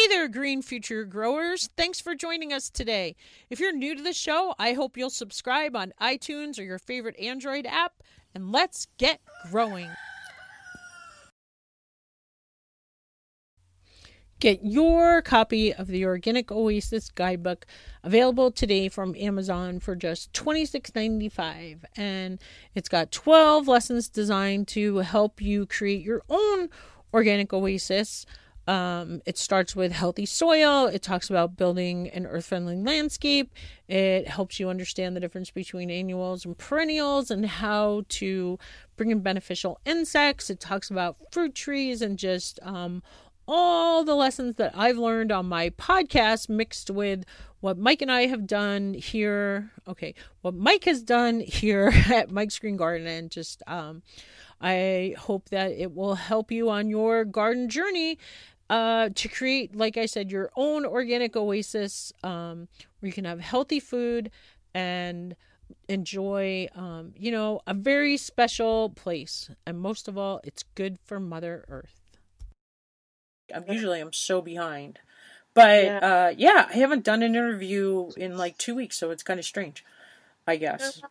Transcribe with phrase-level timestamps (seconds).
[0.00, 1.68] Hey there, Green Future Growers.
[1.76, 3.16] Thanks for joining us today.
[3.50, 7.18] If you're new to the show, I hope you'll subscribe on iTunes or your favorite
[7.20, 8.02] Android app,
[8.34, 9.90] and let's get growing.
[14.38, 17.66] Get your copy of the Organic Oasis Guidebook
[18.02, 21.84] available today from Amazon for just $26.95.
[21.94, 22.40] And
[22.74, 26.70] it's got 12 lessons designed to help you create your own
[27.12, 28.24] organic oasis.
[28.66, 30.86] Um, it starts with healthy soil.
[30.86, 33.52] It talks about building an earth friendly landscape.
[33.88, 38.58] It helps you understand the difference between annuals and perennials and how to
[38.96, 40.50] bring in beneficial insects.
[40.50, 43.02] It talks about fruit trees and just um,
[43.48, 47.24] all the lessons that I've learned on my podcast mixed with
[47.58, 49.72] what Mike and I have done here.
[49.88, 54.02] Okay, what Mike has done here at Mike's Green Garden, and just um,
[54.60, 58.18] I hope that it will help you on your garden journey.
[58.68, 62.68] Uh, to create, like I said, your own organic oasis um,
[63.00, 64.30] where you can have healthy food
[64.72, 65.34] and
[65.88, 69.50] enjoy, um, you know, a very special place.
[69.66, 72.00] And most of all, it's good for Mother Earth.
[73.52, 75.00] I'm usually I'm so behind.
[75.54, 75.98] But yeah.
[75.98, 79.46] Uh, yeah, I haven't done an interview in like two weeks, so it's kind of
[79.46, 79.84] strange,
[80.46, 81.02] I guess.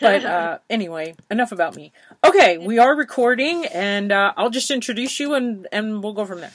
[0.00, 1.92] But uh, anyway, enough about me.
[2.24, 6.40] Okay, we are recording, and uh, I'll just introduce you, and and we'll go from
[6.40, 6.52] there.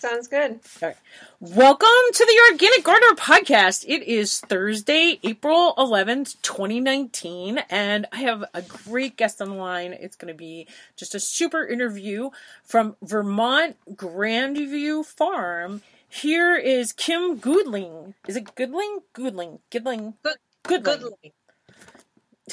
[0.00, 0.60] Sounds good.
[0.82, 0.96] All right.
[1.40, 3.84] Welcome to the Organic Gardener Podcast.
[3.86, 9.92] It is Thursday, April 11th, 2019, and I have a great guest on the line.
[9.92, 12.30] It's going to be just a super interview
[12.64, 15.82] from Vermont Grandview Farm.
[16.08, 18.14] Here is Kim Goodling.
[18.26, 19.02] Is it Goodling?
[19.14, 19.58] Goodling.
[19.70, 20.14] Goodling.
[20.22, 20.36] Good.
[20.64, 20.82] Goodling.
[20.82, 21.32] Goodling.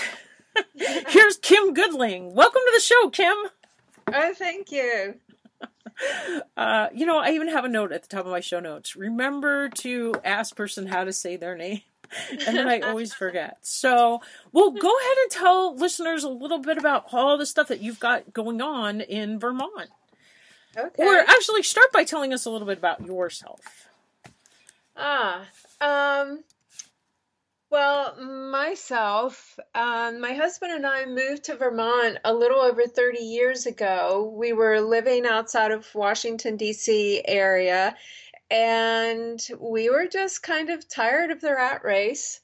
[0.76, 2.34] Here's Kim Goodling.
[2.34, 3.36] Welcome to the show, Kim.
[4.14, 5.16] Oh, thank you.
[6.56, 8.96] Uh, you know, I even have a note at the top of my show notes.
[8.96, 11.82] Remember to ask person how to say their name.
[12.32, 13.58] and then I always forget.
[13.62, 17.82] So, well, go ahead and tell listeners a little bit about all the stuff that
[17.82, 19.90] you've got going on in Vermont.
[20.78, 21.04] Okay.
[21.04, 23.88] Or actually, start by telling us a little bit about yourself.
[24.96, 25.46] Ah,
[25.82, 26.44] um,
[27.70, 33.66] well, myself, um, my husband and I moved to Vermont a little over 30 years
[33.66, 34.34] ago.
[34.38, 37.24] We were living outside of Washington, D.C.
[37.26, 37.96] area,
[38.50, 42.40] and we were just kind of tired of the rat race.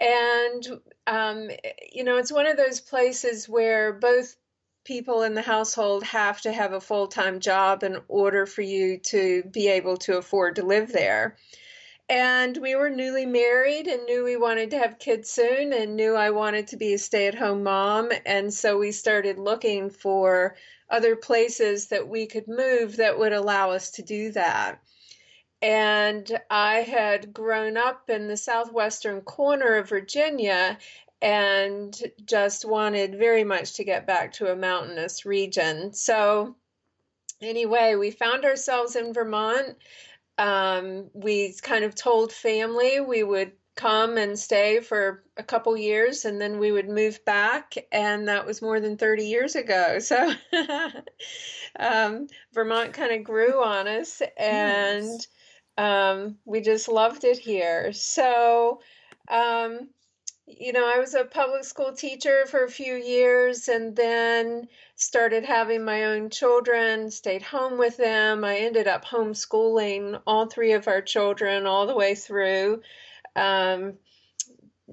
[0.00, 1.48] And, um,
[1.90, 4.36] you know, it's one of those places where both
[4.84, 8.98] people in the household have to have a full time job in order for you
[8.98, 11.36] to be able to afford to live there
[12.08, 16.14] and we were newly married and knew we wanted to have kids soon and knew
[16.14, 18.10] I wanted to be a stay at home mom.
[18.24, 20.56] And so we started looking for
[20.88, 24.80] other places that we could move that would allow us to do that.
[25.60, 30.78] And I had grown up in the southwestern corner of Virginia
[31.20, 35.92] and just wanted very much to get back to a mountainous region.
[35.92, 36.54] So,
[37.42, 39.76] anyway, we found ourselves in Vermont
[40.38, 46.24] um, we kind of told family we would come and stay for a couple years
[46.24, 50.32] and then we would move back and that was more than 30 years ago so
[51.78, 55.28] um, vermont kind of grew on us and nice.
[55.78, 58.80] um, we just loved it here so
[59.30, 59.88] um,
[60.56, 65.44] you know, I was a public school teacher for a few years and then started
[65.44, 68.44] having my own children, stayed home with them.
[68.44, 72.80] I ended up homeschooling all three of our children all the way through
[73.36, 73.94] um,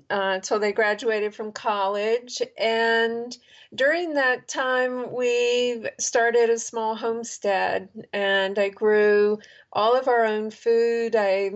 [0.10, 2.42] uh, until they graduated from college.
[2.58, 3.36] And
[3.74, 9.40] during that time, we started a small homestead and I grew
[9.72, 11.16] all of our own food.
[11.16, 11.52] I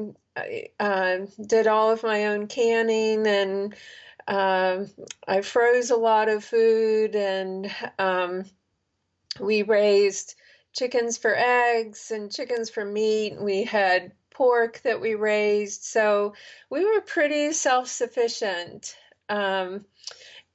[0.80, 1.18] uh,
[1.48, 3.76] did all of my own canning and
[4.28, 4.86] uh,
[5.28, 8.46] I froze a lot of food and um,
[9.40, 10.36] we raised
[10.74, 13.40] chickens for eggs and chickens for meat.
[13.42, 15.84] We had pork that we raised.
[15.84, 16.34] So
[16.70, 18.96] we were pretty self sufficient.
[19.28, 19.86] Um,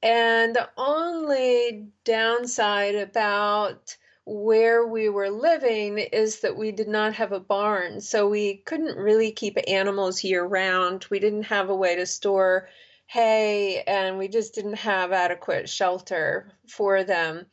[0.03, 3.97] and the only downside about
[4.27, 8.01] where we were living is that we did not have a barn.
[8.01, 11.07] So we couldn't really keep animals year round.
[11.11, 12.69] We didn't have a way to store
[13.07, 17.47] hay, and we just didn't have adequate shelter for them.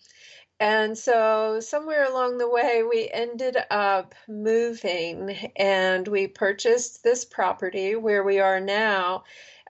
[0.60, 7.96] And so, somewhere along the way, we ended up moving and we purchased this property
[7.96, 9.24] where we are now.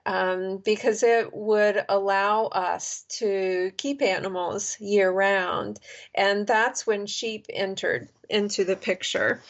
[0.05, 5.79] Um, because it would allow us to keep animals year round.
[6.15, 9.41] And that's when sheep entered into the picture.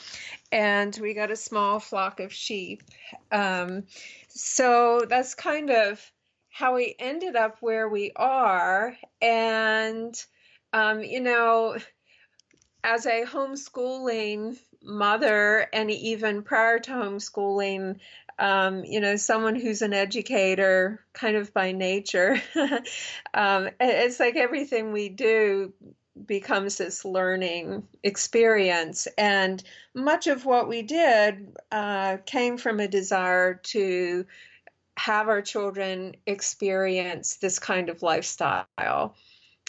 [0.52, 2.84] And we got a small flock of sheep.
[3.32, 3.84] Um,
[4.28, 6.02] so that's kind of
[6.50, 8.98] how we ended up where we are.
[9.22, 10.14] And,
[10.74, 11.78] um, you know,
[12.84, 18.00] as a homeschooling mother, and even prior to homeschooling,
[18.40, 22.42] um, you know, someone who's an educator kind of by nature.
[23.34, 25.74] um, it's like everything we do
[26.26, 29.08] becomes this learning experience.
[29.18, 29.64] And
[29.94, 34.26] much of what we did uh, came from a desire to
[34.98, 39.16] have our children experience this kind of lifestyle.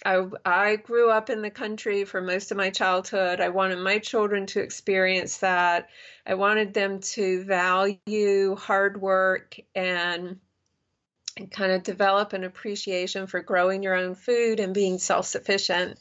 [0.04, 3.40] I, I grew up in the country for most of my childhood.
[3.40, 5.88] I wanted my children to experience that.
[6.26, 10.38] I wanted them to value hard work and,
[11.36, 15.98] and kind of develop an appreciation for growing your own food and being self sufficient.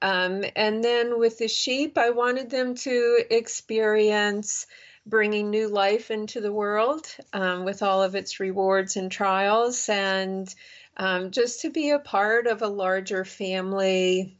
[0.00, 4.66] Um, and then with the sheep, I wanted them to experience
[5.06, 10.52] bringing new life into the world um, with all of its rewards and trials and
[10.96, 14.36] um, just to be a part of a larger family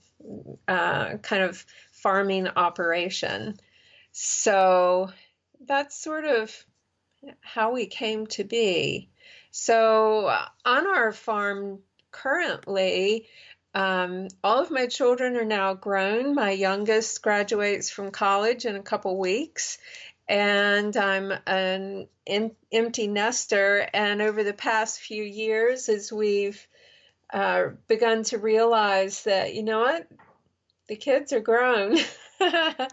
[0.68, 3.56] uh, kind of farming operation.
[4.12, 5.10] So
[5.66, 6.54] that's sort of
[7.40, 9.10] how we came to be.
[9.50, 10.34] So
[10.64, 13.28] on our farm currently,
[13.74, 16.34] um, all of my children are now grown.
[16.34, 19.78] My youngest graduates from college in a couple weeks,
[20.32, 23.86] and I'm an in, empty nester.
[23.92, 26.66] And over the past few years, as we've
[27.34, 30.08] uh, begun to realize that, you know what,
[30.88, 31.98] the kids are grown.
[32.40, 32.88] and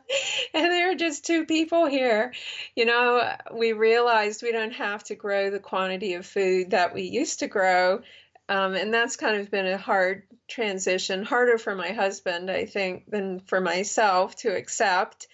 [0.54, 2.34] there are just two people here.
[2.76, 7.04] You know, we realized we don't have to grow the quantity of food that we
[7.04, 8.02] used to grow.
[8.50, 13.10] Um, and that's kind of been a hard transition, harder for my husband, I think,
[13.10, 15.28] than for myself to accept.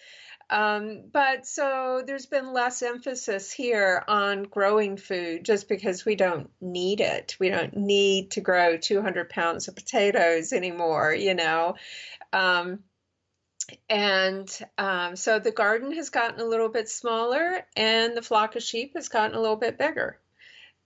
[0.50, 6.50] Um, but so there's been less emphasis here on growing food just because we don't
[6.62, 7.36] need it.
[7.40, 11.76] We don't need to grow 200 pounds of potatoes anymore, you know.
[12.32, 12.84] Um,
[13.90, 14.48] and
[14.78, 18.94] um, so the garden has gotten a little bit smaller and the flock of sheep
[18.96, 20.20] has gotten a little bit bigger.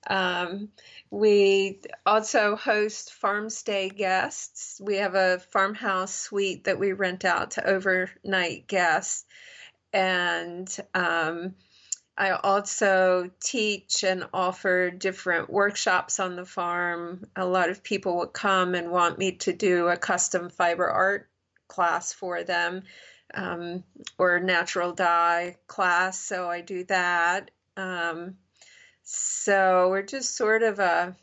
[0.08, 0.70] Um,
[1.12, 4.80] we also host farm stay guests.
[4.84, 9.26] We have a farmhouse suite that we rent out to overnight guests.
[9.92, 11.56] And um,
[12.18, 17.26] I also teach and offer different workshops on the farm.
[17.36, 21.30] A lot of people will come and want me to do a custom fiber art
[21.68, 22.84] class for them
[23.34, 23.84] um,
[24.18, 26.20] or natural dye class.
[26.20, 27.52] So I do that.
[27.78, 28.36] Um,
[29.12, 31.16] so we're just sort of a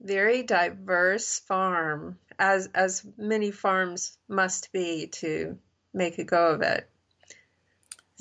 [0.00, 5.58] very diverse farm, as as many farms must be to
[5.92, 6.88] make a go of it.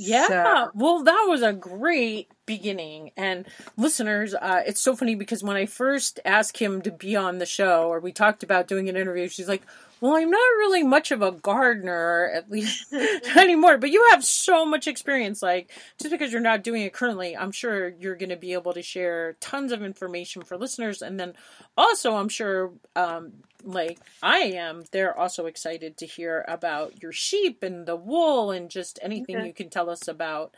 [0.01, 0.71] Yeah, so.
[0.73, 3.11] well, that was a great beginning.
[3.15, 3.45] And
[3.77, 7.45] listeners, uh, it's so funny because when I first asked him to be on the
[7.45, 9.61] show, or we talked about doing an interview, she's like,
[10.01, 12.91] well, I'm not really much of a gardener, at least
[13.37, 15.43] anymore, but you have so much experience.
[15.43, 15.69] Like,
[15.99, 18.81] just because you're not doing it currently, I'm sure you're going to be able to
[18.81, 21.03] share tons of information for listeners.
[21.03, 21.33] And then
[21.77, 23.33] also, I'm sure, um,
[23.63, 28.69] like I am, they're also excited to hear about your sheep and the wool and
[28.69, 30.53] just anything you can tell us about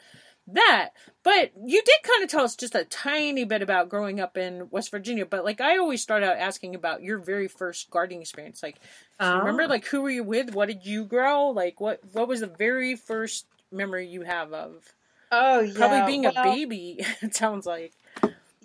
[0.48, 0.90] that.
[1.24, 4.70] But you did kind of tell us just a tiny bit about growing up in
[4.72, 5.26] West Virginia.
[5.26, 8.62] But like I always start out asking about your very first gardening experience.
[8.62, 8.80] Like,
[9.20, 9.40] oh.
[9.40, 10.54] remember, like who were you with?
[10.54, 11.48] What did you grow?
[11.48, 14.94] Like, what what was the very first memory you have of?
[15.32, 15.74] Oh, yeah.
[15.74, 17.04] Probably being well, a baby.
[17.22, 17.94] It sounds like.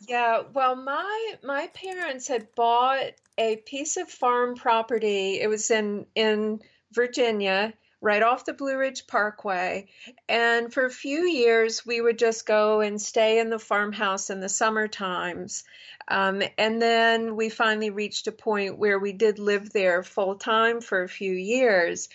[0.06, 0.42] Yeah.
[0.52, 5.40] Well, my my parents had bought a piece of farm property.
[5.40, 6.60] It was in in
[6.92, 9.88] Virginia right off the Blue Ridge Parkway.
[10.28, 14.38] And for a few years, we would just go and stay in the farmhouse in
[14.40, 15.64] the summer times.
[16.06, 20.80] Um, and then we finally reached a point where we did live there full time
[20.80, 22.08] for a few years.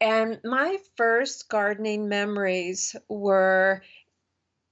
[0.00, 3.82] And my first gardening memories were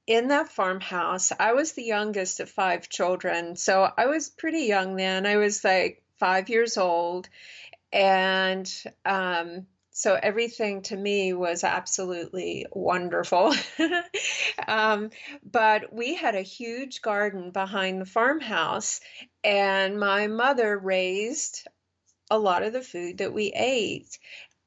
[0.07, 1.33] in that farmhouse.
[1.39, 3.57] I was the youngest of five children.
[3.57, 5.27] So I was pretty young then.
[5.27, 7.29] I was like five years old.
[7.93, 8.71] And
[9.05, 13.55] um, so everything to me was absolutely wonderful.
[14.69, 15.11] um,
[15.43, 19.01] but we had a huge garden behind the farmhouse,
[19.43, 21.67] and my mother raised
[22.31, 24.19] a lot of the food that we ate.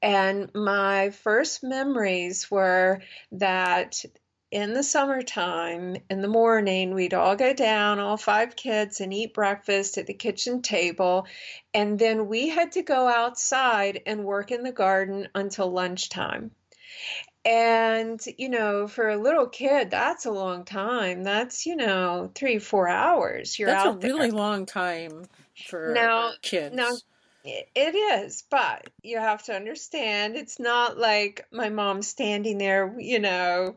[0.01, 3.01] And my first memories were
[3.33, 4.03] that
[4.51, 9.33] in the summertime, in the morning, we'd all go down, all five kids, and eat
[9.33, 11.27] breakfast at the kitchen table.
[11.73, 16.51] And then we had to go outside and work in the garden until lunchtime.
[17.45, 21.23] And, you know, for a little kid, that's a long time.
[21.23, 23.57] That's, you know, three, four hours.
[23.57, 24.11] You're That's a there.
[24.11, 25.25] really long time
[25.67, 26.75] for Now, kids.
[26.75, 26.91] now
[27.43, 32.93] it it is, but you have to understand it's not like my mom standing there,
[32.99, 33.75] you know,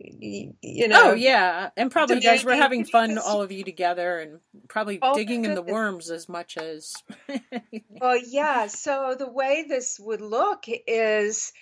[0.00, 4.18] you Oh know, yeah, and probably you guys were having fun, all of you together,
[4.18, 6.94] and probably oh digging in the worms as much as.
[8.00, 8.68] Well, yeah.
[8.68, 11.52] So the way this would look is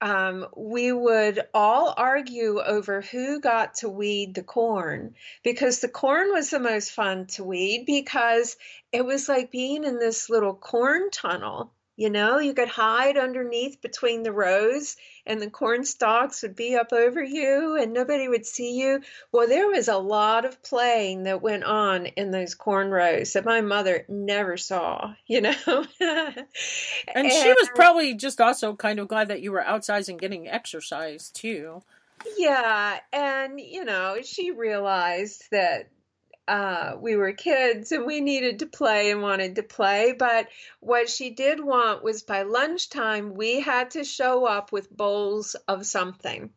[0.00, 6.32] um, we would all argue over who got to weed the corn because the corn
[6.32, 8.56] was the most fun to weed because
[8.92, 11.72] it was like being in this little corn tunnel.
[11.96, 14.96] You know, you could hide underneath between the rows
[15.26, 19.00] and the corn stalks would be up over you and nobody would see you.
[19.30, 23.44] Well, there was a lot of playing that went on in those corn rows that
[23.44, 25.54] my mother never saw, you know?
[26.00, 30.48] and she was probably just also kind of glad that you were outside and getting
[30.48, 31.82] exercise too.
[32.36, 35.88] yeah, and you know, she realized that
[36.48, 40.14] uh, we were kids and we needed to play and wanted to play.
[40.18, 40.48] But
[40.80, 45.86] what she did want was by lunchtime, we had to show up with bowls of
[45.86, 46.50] something.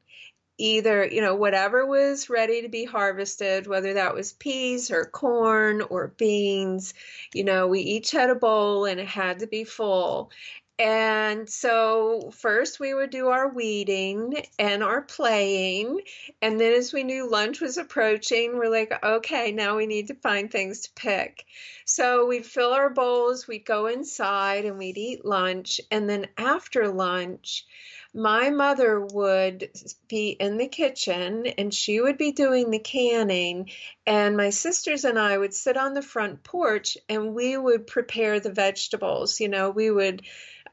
[0.59, 5.81] Either, you know, whatever was ready to be harvested, whether that was peas or corn
[5.83, 6.95] or beans,
[7.33, 10.31] you know, we each had a bowl and it had to be full.
[10.79, 16.01] And so first we would do our weeding and our playing.
[16.41, 20.15] And then as we knew lunch was approaching, we're like, okay, now we need to
[20.15, 21.45] find things to pick.
[21.85, 25.81] So we'd fill our bowls, we'd go inside and we'd eat lunch.
[25.89, 27.65] And then after lunch,
[28.13, 29.69] my mother would
[30.07, 33.69] be in the kitchen and she would be doing the canning,
[34.07, 38.39] and my sisters and I would sit on the front porch and we would prepare
[38.39, 39.39] the vegetables.
[39.39, 40.23] You know, we would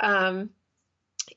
[0.00, 0.50] um,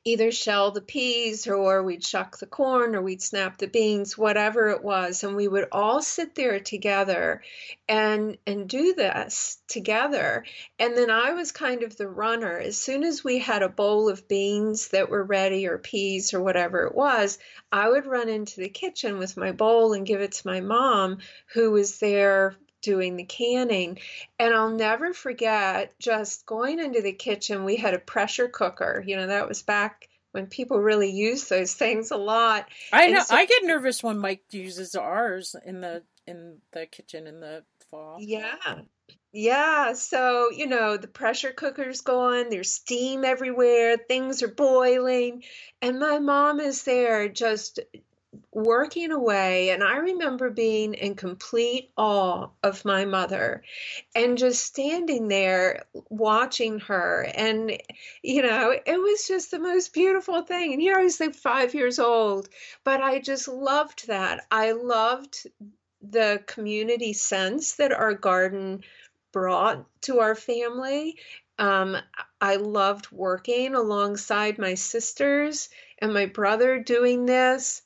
[0.03, 4.69] either shell the peas or we'd shuck the corn or we'd snap the beans whatever
[4.69, 5.23] it was.
[5.23, 7.41] And we would all sit there together
[7.87, 10.45] and and do this together.
[10.79, 12.57] And then I was kind of the runner.
[12.57, 16.41] As soon as we had a bowl of beans that were ready or peas or
[16.41, 17.37] whatever it was
[17.71, 21.19] I would run into the kitchen with my bowl and give it to my mom
[21.53, 23.99] who was there doing the canning
[24.39, 27.65] and I'll never forget just going into the kitchen.
[27.65, 29.03] We had a pressure cooker.
[29.05, 32.67] You know, that was back when people really used those things a lot.
[32.91, 33.23] I know.
[33.23, 37.63] so, I get nervous when Mike uses ours in the in the kitchen in the
[37.89, 38.17] fall.
[38.19, 38.81] yeah.
[39.33, 45.43] Yeah, so you know, the pressure cooker's going, there's steam everywhere, things are boiling,
[45.81, 47.79] and my mom is there just
[48.51, 49.69] working away.
[49.69, 53.63] And I remember being in complete awe of my mother
[54.15, 57.29] and just standing there watching her.
[57.35, 57.77] And,
[58.21, 60.73] you know, it was just the most beautiful thing.
[60.73, 62.49] And here I was like five years old,
[62.83, 64.45] but I just loved that.
[64.51, 65.47] I loved
[66.01, 68.83] the community sense that our garden
[69.31, 71.17] brought to our family.
[71.59, 71.97] Um,
[72.39, 77.81] I loved working alongside my sisters and my brother doing this.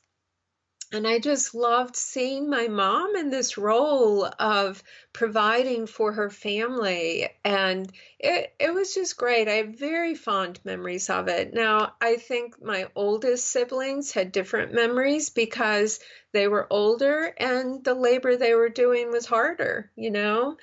[0.92, 4.82] And I just loved seeing my mom in this role of
[5.14, 7.30] providing for her family.
[7.44, 9.48] And it, it was just great.
[9.48, 11.54] I have very fond memories of it.
[11.54, 15.98] Now, I think my oldest siblings had different memories because
[16.32, 20.56] they were older and the labor they were doing was harder, you know?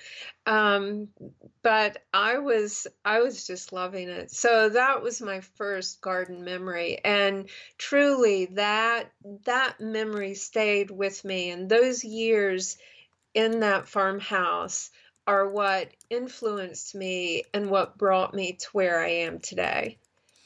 [0.46, 1.10] Um,
[1.62, 4.32] but I was I was just loving it.
[4.32, 7.00] So that was my first garden memory.
[7.04, 9.12] And truly that
[9.46, 11.52] that memory stayed with me.
[11.52, 12.78] And those years
[13.34, 14.90] in that farmhouse
[15.28, 20.00] are what influenced me and what brought me to where I am today.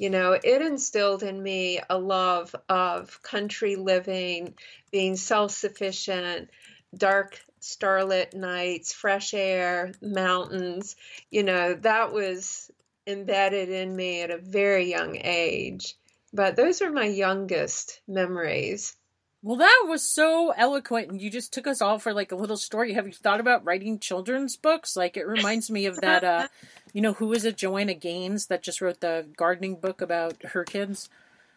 [0.04, 4.54] You know, it instilled in me a love of country living,
[4.92, 6.50] being self sufficient,
[6.94, 10.98] dark, starlit nights, fresh air, mountains.
[11.32, 12.70] You know, that was
[13.08, 15.96] embedded in me at a very young age.
[16.34, 18.98] But those are my youngest memories.
[19.44, 22.56] Well, that was so eloquent, and you just took us all for like a little
[22.56, 22.94] story.
[22.94, 24.96] Have you thought about writing children's books?
[24.96, 26.24] Like it reminds me of that.
[26.24, 26.48] uh
[26.94, 27.58] You know, who is it?
[27.58, 31.10] Joanna Gaines that just wrote the gardening book about her kids.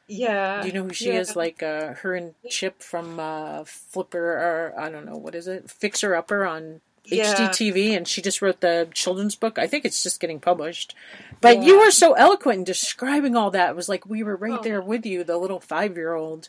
[0.09, 1.37] Yeah, Do you know who she yeah, is?
[1.37, 5.71] Like uh, her and Chip from uh, Flipper, or I don't know what is it,
[5.71, 9.59] Fixer Upper on yeah, HGTV, and she just wrote the children's book.
[9.59, 10.95] I think it's just getting published.
[11.40, 13.71] But you were so eloquent in describing all that.
[13.71, 16.49] It was like we were right Oh, there with you, the little five year old.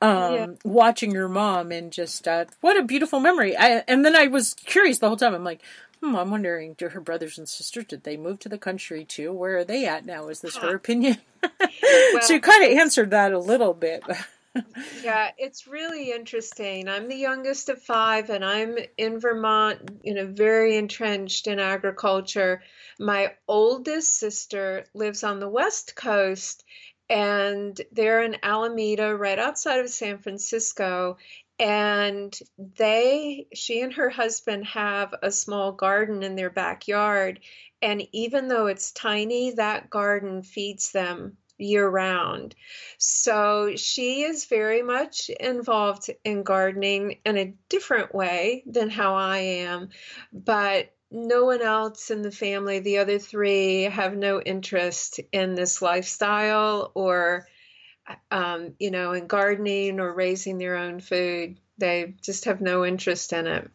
[0.00, 0.46] Um, yeah.
[0.64, 3.56] watching your mom and just uh, what a beautiful memory.
[3.56, 5.34] I, and then I was curious the whole time.
[5.34, 5.60] I'm like,
[6.00, 9.32] hmm, I'm wondering, do her brothers and sisters did they move to the country too?
[9.32, 10.28] Where are they at now?
[10.28, 11.18] Is this her opinion?
[11.42, 11.70] well,
[12.20, 14.02] so you kind of answered that a little bit.
[15.02, 16.88] yeah, it's really interesting.
[16.88, 22.62] I'm the youngest of five, and I'm in Vermont, you know, very entrenched in agriculture.
[22.98, 26.64] My oldest sister lives on the West Coast,
[27.10, 31.16] and they're in Alameda, right outside of San Francisco.
[31.58, 37.40] And they, she and her husband have a small garden in their backyard.
[37.82, 42.54] And even though it's tiny, that garden feeds them year round.
[42.98, 49.38] So she is very much involved in gardening in a different way than how I
[49.38, 49.90] am.
[50.32, 55.80] But no one else in the family, the other three, have no interest in this
[55.80, 57.46] lifestyle or,
[58.30, 61.58] um, you know, in gardening or raising their own food.
[61.78, 63.70] They just have no interest in it.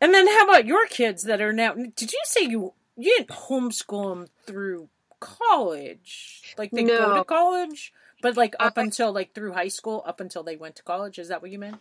[0.00, 1.74] And then, how about your kids that are now?
[1.74, 4.88] Did you say you you didn't homeschool them through
[5.18, 6.54] college?
[6.58, 6.98] Like they no.
[6.98, 10.56] go to college, but like up I, until like through high school, up until they
[10.56, 11.18] went to college.
[11.18, 11.78] Is that what you meant?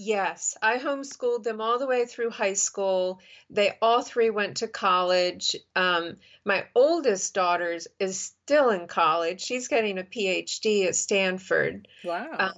[0.00, 3.18] Yes, I homeschooled them all the way through high school.
[3.50, 5.56] They all three went to college.
[5.74, 9.40] Um, my oldest daughter is still in college.
[9.40, 11.88] She's getting a PhD at Stanford.
[12.04, 12.30] Wow.
[12.38, 12.52] Um,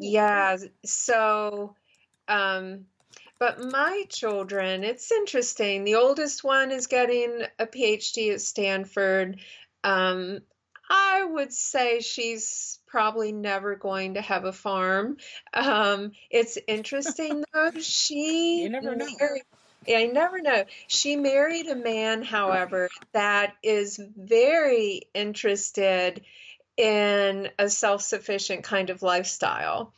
[0.00, 0.56] yeah.
[0.84, 1.76] So,
[2.26, 2.86] um,
[3.38, 5.84] but my children, it's interesting.
[5.84, 9.38] The oldest one is getting a PhD at Stanford.
[9.84, 10.40] Um,
[10.90, 15.18] I would say she's probably never going to have a farm.
[15.54, 17.70] Um, it's interesting though.
[17.80, 19.06] She you never know.
[19.18, 19.42] Married,
[19.88, 20.64] I never know.
[20.88, 26.22] She married a man, however, that is very interested
[26.76, 29.94] in a self-sufficient kind of lifestyle.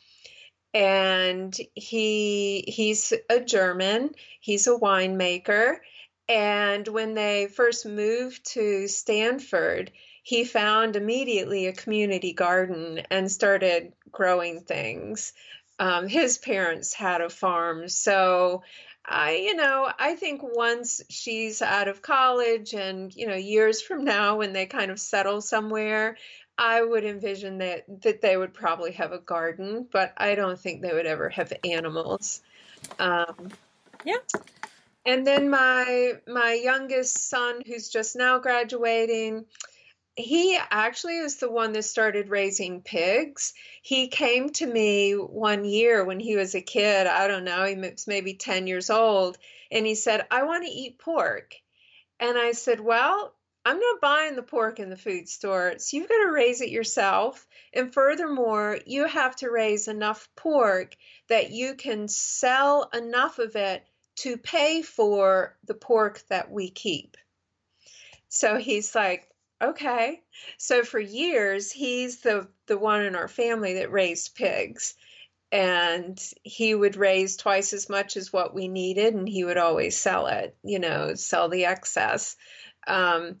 [0.75, 4.11] And he he's a German.
[4.39, 5.77] He's a winemaker.
[6.29, 9.91] And when they first moved to Stanford,
[10.23, 15.33] he found immediately a community garden and started growing things.
[15.79, 18.63] Um, his parents had a farm, so
[19.05, 24.05] I, you know, I think once she's out of college and, you know, years from
[24.05, 26.17] now when they kind of settle somewhere,
[26.57, 30.81] I would envision that that they would probably have a garden, but I don't think
[30.81, 32.41] they would ever have animals.
[32.99, 33.49] Um,
[34.05, 34.17] yeah.
[35.05, 39.45] And then my my youngest son, who's just now graduating,
[40.15, 43.53] he actually is the one that started raising pigs.
[43.81, 47.07] He came to me one year when he was a kid.
[47.07, 49.37] I don't know, he was maybe 10 years old.
[49.71, 51.55] And he said, I want to eat pork.
[52.19, 53.33] And I said, Well,
[53.65, 55.75] I'm not buying the pork in the food store.
[55.77, 57.47] So you've got to raise it yourself.
[57.73, 60.95] And furthermore, you have to raise enough pork
[61.29, 63.83] that you can sell enough of it
[64.17, 67.17] to pay for the pork that we keep.
[68.27, 69.27] So he's like,
[69.63, 70.21] Okay.
[70.57, 74.95] So for years, he's the the one in our family that raised pigs.
[75.51, 79.95] And he would raise twice as much as what we needed, and he would always
[79.95, 82.35] sell it, you know, sell the excess.
[82.87, 83.37] Um,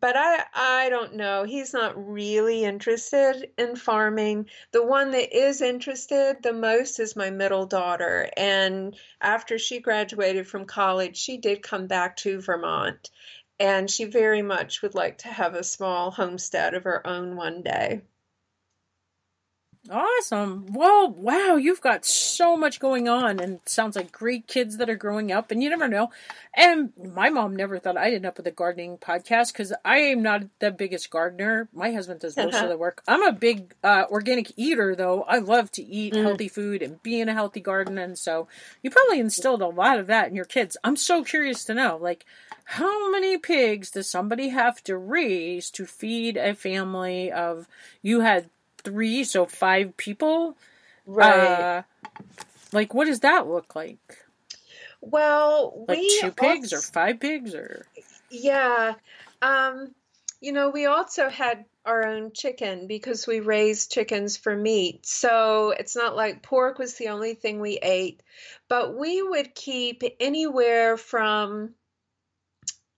[0.00, 1.44] but I, I don't know.
[1.44, 4.46] He's not really interested in farming.
[4.72, 8.30] The one that is interested the most is my middle daughter.
[8.36, 13.10] And after she graduated from college, she did come back to Vermont
[13.60, 17.62] and she very much would like to have a small homestead of her own one
[17.62, 18.02] day.
[19.90, 20.66] Awesome.
[20.72, 24.96] Well, wow, you've got so much going on and sounds like great kids that are
[24.96, 26.10] growing up and you never know.
[26.54, 30.22] And my mom never thought I'd end up with a gardening podcast cuz I am
[30.22, 31.68] not the biggest gardener.
[31.72, 33.02] My husband does most of the work.
[33.08, 35.22] I'm a big uh, organic eater though.
[35.22, 36.22] I love to eat mm.
[36.22, 38.46] healthy food and be in a healthy garden and so
[38.82, 40.76] you probably instilled a lot of that in your kids.
[40.84, 42.26] I'm so curious to know like
[42.64, 47.66] how many pigs does somebody have to raise to feed a family of
[48.02, 48.50] you had
[48.82, 50.56] three, so five people?
[51.06, 51.32] Right.
[51.32, 51.82] Uh,
[52.72, 53.98] like, what does that look like?
[55.00, 57.86] Well, like two pigs also, or five pigs or
[58.30, 58.94] yeah.
[59.40, 59.94] Um,
[60.40, 65.06] you know, we also had our own chicken because we raised chickens for meat.
[65.06, 68.22] So it's not like pork was the only thing we ate,
[68.68, 71.74] but we would keep anywhere from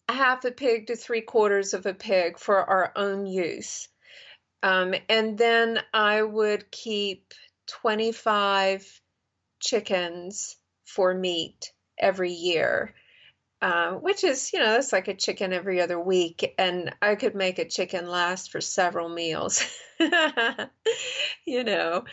[0.09, 3.89] a half a pig to three quarters of a pig for our own use.
[4.63, 7.35] Um, and then I would keep
[7.69, 9.01] 25
[9.61, 12.95] chickens for meat every year.
[13.63, 17.35] uh, which is, you know, that's like a chicken every other week, and I could
[17.35, 19.63] make a chicken last for several meals.
[21.45, 22.05] you know,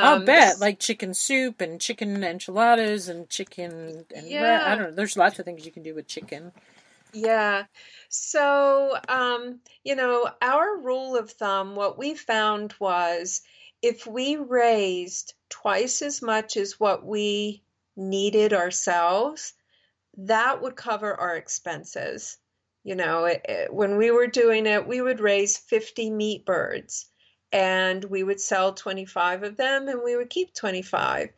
[0.00, 4.90] I'll um, bet, like chicken soup and chicken enchiladas and chicken and yeah, I don't
[4.90, 4.92] know.
[4.92, 6.52] There's lots of things you can do with chicken.
[7.20, 7.66] Yeah.
[8.08, 13.42] So, um, you know, our rule of thumb, what we found was
[13.82, 17.62] if we raised twice as much as what we
[17.96, 19.54] needed ourselves,
[20.18, 22.38] that would cover our expenses.
[22.84, 27.06] You know, it, it- when we were doing it, we would raise 50 meat birds
[27.52, 31.30] and we would sell 25 of them and we would keep 25.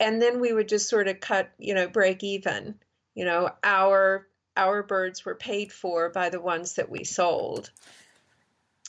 [0.00, 2.78] And then we would just sort of cut, you know, break even.
[3.14, 7.70] You know, our our birds were paid for by the ones that we sold.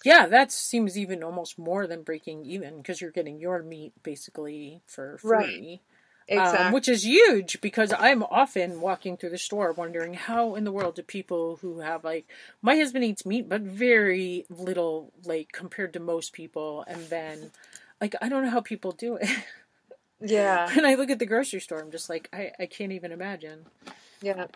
[0.03, 4.81] Yeah, that seems even almost more than breaking even because you're getting your meat basically
[4.85, 5.47] for Right.
[5.47, 5.81] free.
[6.29, 10.73] Um, which is huge because I'm often walking through the store wondering how in the
[10.73, 12.29] world do people who have like
[12.61, 17.51] my husband eats meat but very little like compared to most people and then
[18.01, 19.29] like I don't know how people do it.
[20.19, 20.69] Yeah.
[20.75, 23.65] and I look at the grocery store I'm just like I, I can't even imagine.
[24.21, 24.47] Yeah.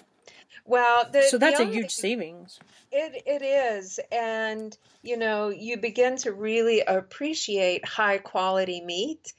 [0.65, 2.60] Well, the So that's a huge savings.
[2.91, 9.34] It it is, and you know, you begin to really appreciate high quality meat.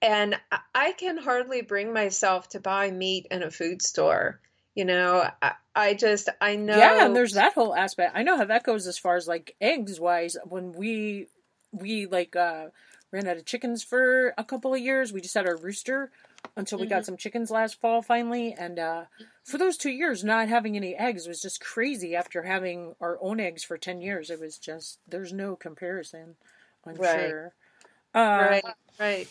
[0.00, 0.36] And
[0.74, 4.40] I can hardly bring myself to buy meat in a food store.
[4.76, 6.76] You know, I, I just I know.
[6.78, 8.12] Yeah, and there's that whole aspect.
[8.14, 10.36] I know how that goes as far as like eggs wise.
[10.44, 11.26] When we
[11.72, 12.66] we like uh
[13.10, 16.12] ran out of chickens for a couple of years, we just had our rooster
[16.56, 16.90] until we Mhm.
[16.90, 18.54] got some chickens last fall finally.
[18.56, 19.04] And uh
[19.48, 22.14] for those two years, not having any eggs was just crazy.
[22.14, 26.36] After having our own eggs for ten years, it was just there's no comparison.
[26.86, 27.52] I'm right, sure.
[28.14, 28.64] Uh, right,
[28.98, 29.28] right.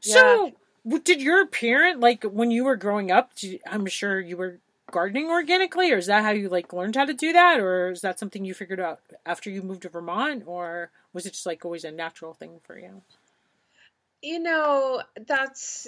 [0.00, 0.52] So,
[0.84, 3.34] w- did your parent like when you were growing up?
[3.36, 4.58] Did, I'm sure you were
[4.90, 8.00] gardening organically, or is that how you like learned how to do that, or is
[8.02, 11.64] that something you figured out after you moved to Vermont, or was it just like
[11.64, 13.02] always a natural thing for you?
[14.22, 15.86] You know, that's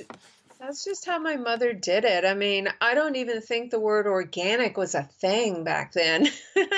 [0.61, 2.25] that's just how my mother did it.
[2.27, 6.29] I mean, I don't even think the word organic was a thing back then.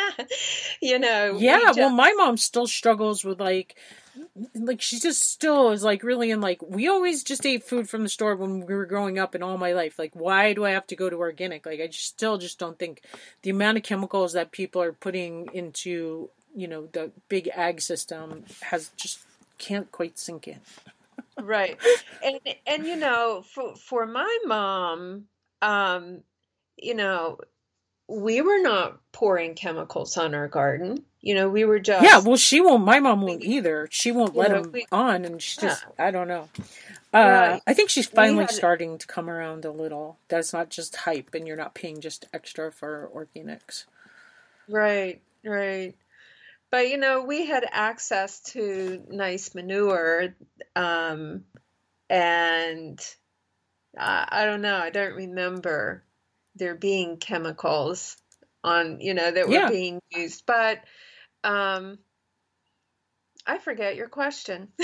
[0.81, 3.77] You know, we Yeah, well, my mom still struggles with like,
[4.55, 8.03] like she just still is like really in like we always just ate food from
[8.03, 9.97] the store when we were growing up and all my life.
[9.97, 11.67] Like, why do I have to go to organic?
[11.67, 13.03] Like, I just, still just don't think
[13.43, 18.45] the amount of chemicals that people are putting into you know the big ag system
[18.63, 19.21] has just
[19.59, 20.59] can't quite sink in.
[21.41, 21.79] Right.
[22.23, 25.25] And and you know, for for my mom,
[25.61, 26.23] um,
[26.77, 27.39] you know,
[28.09, 31.05] we were not pouring chemicals on our garden.
[31.21, 32.85] You know, we were just Yeah, well, she won't.
[32.85, 33.89] My mom won't either.
[33.91, 36.49] She won't let know, them we on, and she yeah, just, I don't know.
[37.15, 37.63] Uh, right.
[37.67, 40.19] I think she's finally had starting to come around a little.
[40.29, 43.85] That it's not just hype, and you're not paying just extra for organics.
[44.69, 45.95] right, right.
[46.73, 50.35] But you know, we had access to nice manure,
[50.75, 51.45] um,
[52.09, 52.99] and
[53.97, 56.03] I, I don't know, I don't remember
[56.57, 58.17] there being chemicals
[58.65, 59.69] on, you know, that were Yeah.
[59.69, 60.45] being used.
[60.47, 60.79] But
[61.45, 61.99] um,
[63.47, 64.69] I forget your question.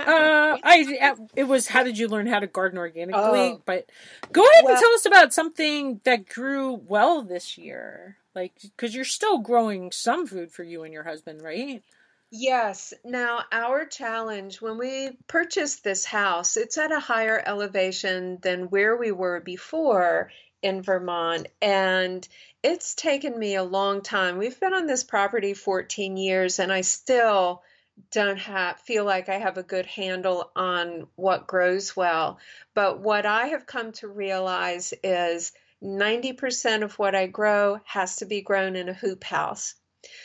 [0.00, 3.18] Uh, I it was how did you learn how to garden organically?
[3.18, 3.90] Oh, But
[4.32, 9.04] go ahead and tell us about something that grew well this year, like because you're
[9.04, 11.82] still growing some food for you and your husband, right?
[12.30, 12.94] yes.
[13.04, 18.96] Now, our challenge when we purchased this house, it's at a higher elevation than where
[18.96, 20.30] we were before
[20.62, 22.26] in Vermont, and
[22.62, 24.36] it's taken me a long time.
[24.36, 27.62] We've been on this property 14 years, and I still
[28.10, 32.38] don't have feel like I have a good handle on what grows well.
[32.74, 38.26] But what I have come to realize is 90% of what I grow has to
[38.26, 39.74] be grown in a hoop house.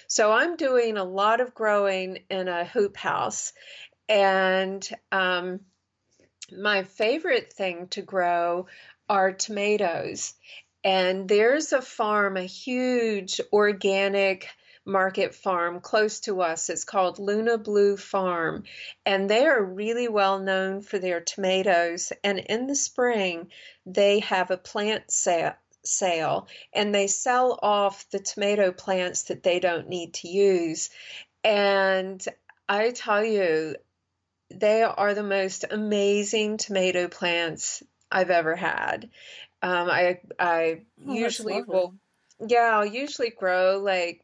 [0.08, 3.54] So I'm doing a lot of growing in a hoop house.
[4.08, 5.62] And um,
[6.52, 8.68] my favorite thing to grow
[9.10, 10.34] are tomatoes.
[10.84, 14.48] And there's a farm, a huge organic
[14.86, 16.70] market farm close to us.
[16.70, 18.64] It's called Luna Bleu Farm.
[19.06, 22.14] And they are really well known for their tomatoes.
[22.24, 23.50] And in the spring,
[23.86, 25.54] they have a plant sale.
[25.84, 30.90] Sale and they sell off the tomato plants that they don't need to use.
[31.44, 32.26] And
[32.68, 33.76] I tell you,
[34.50, 39.10] they are the most amazing tomato plants I've ever had.
[39.62, 41.96] Um, I I Oh, usually will,
[42.40, 44.22] yeah, I'll usually grow like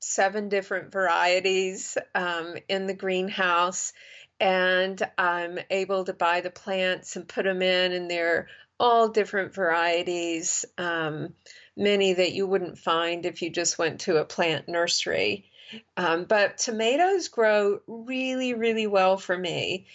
[0.00, 3.92] seven different varieties um, in the greenhouse,
[4.38, 9.54] and I'm able to buy the plants and put them in, and they're all different
[9.54, 10.64] varieties.
[10.76, 11.34] Um,
[11.76, 15.50] many that you wouldn't find if you just went to a plant nursery.
[15.96, 19.86] Um, but tomatoes grow really, really well for me.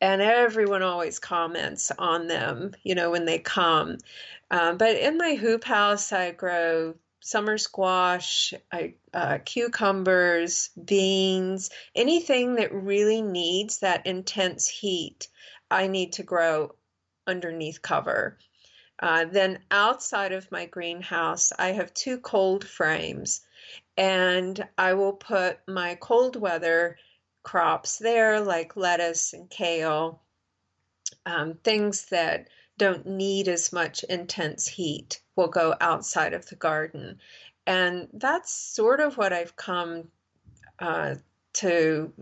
[0.00, 3.98] And everyone always comments on them, you know, when they come.
[4.50, 12.56] Um, but in my hoop house, I grow summer squash, I, uh, cucumbers, beans, anything
[12.56, 15.28] that really needs that intense heat,
[15.70, 16.74] I need to grow
[17.26, 18.38] underneath cover.
[18.98, 23.40] Uh, then outside of my greenhouse, I have two cold frames,
[23.96, 26.98] and I will put my cold weather
[27.42, 30.22] crops there, like lettuce and kale,
[31.24, 37.18] um, things that don't need as much intense heat will go outside of the garden.
[37.66, 40.08] And that's sort of what I've come
[40.78, 41.14] uh,
[41.54, 42.12] to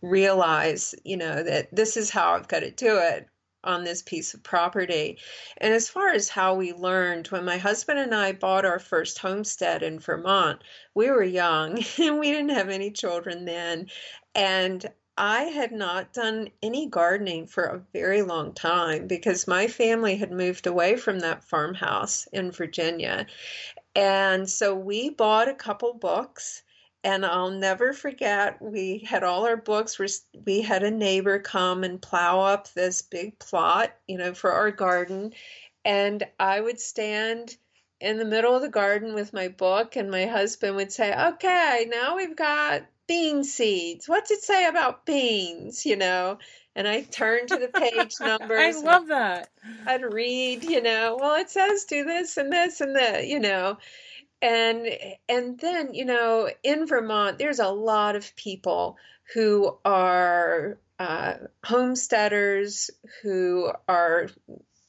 [0.00, 3.28] realize, you know, that this is how I've got to do it
[3.64, 5.18] on this piece of property.
[5.58, 9.18] And as far as how we learned, when my husband and I bought our first
[9.18, 10.62] homestead in Vermont,
[10.94, 13.88] we were young and we didn't have any children then.
[14.34, 20.16] And I had not done any gardening for a very long time because my family
[20.16, 23.26] had moved away from that farmhouse in Virginia.
[23.94, 26.62] And so we bought a couple books.
[27.04, 30.00] And I'll never forget, we had all our books.
[30.46, 34.70] We had a neighbor come and plow up this big plot, you know, for our
[34.70, 35.34] garden.
[35.84, 37.56] And I would stand
[38.00, 41.86] in the middle of the garden with my book, and my husband would say, Okay,
[41.90, 44.08] now we've got bean seeds.
[44.08, 45.84] What's it say about beans?
[45.86, 46.38] You know,
[46.74, 48.76] and I turn to the page numbers.
[48.76, 49.50] I love that.
[49.86, 53.78] I'd read, you know, well, it says do this and this and that, you know,
[54.42, 54.86] and
[55.28, 58.96] and then you know, in Vermont, there's a lot of people
[59.32, 62.90] who are uh, homesteaders
[63.22, 64.28] who are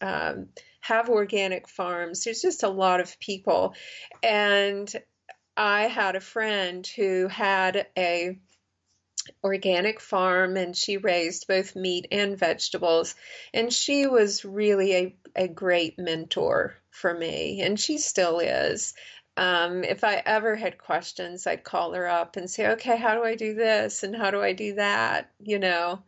[0.01, 0.49] um,
[0.81, 2.23] have organic farms.
[2.23, 3.73] There's just a lot of people,
[4.21, 4.93] and
[5.57, 8.37] I had a friend who had a
[9.43, 13.15] organic farm and she raised both meat and vegetables
[13.53, 18.93] and she was really a, a great mentor for me and she still is.
[19.37, 23.23] Um, if i ever had questions i'd call her up and say okay how do
[23.23, 24.03] i do this?
[24.03, 25.31] And how do i do that?
[25.39, 26.03] You know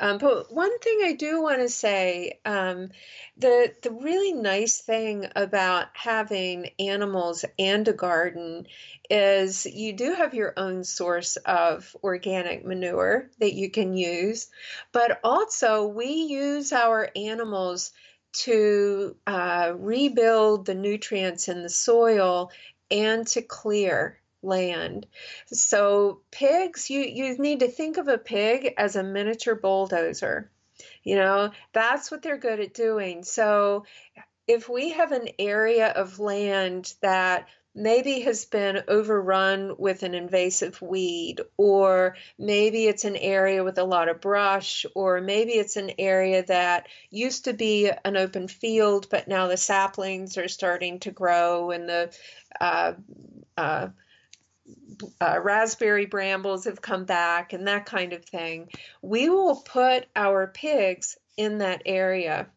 [0.00, 2.90] um, but one thing I do want to say, um,
[3.36, 8.66] the the really nice thing about having animals and a garden
[9.10, 14.48] is you do have your own source of organic manure that you can use,
[14.92, 17.92] but also we use our animals
[18.32, 22.50] to uh, rebuild the nutrients in the soil
[22.90, 25.06] and to clear land.
[25.46, 30.50] So pigs, you you need to think of a pig as a miniature bulldozer.
[31.02, 33.24] You know, that's what they're good at doing.
[33.24, 33.84] So
[34.46, 40.80] if we have an area of land that maybe has been overrun with an invasive
[40.82, 45.92] weed, or maybe it's an area with a lot of brush, or maybe it's an
[45.98, 51.10] area that used to be an open field, but now the saplings are starting to
[51.10, 52.12] grow and the
[52.60, 52.94] uh,
[53.56, 53.88] uh,
[55.20, 58.68] uh, raspberry brambles have come back and that kind of thing,
[59.02, 62.48] we will put our pigs in that area.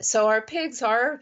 [0.00, 1.20] So our pigs are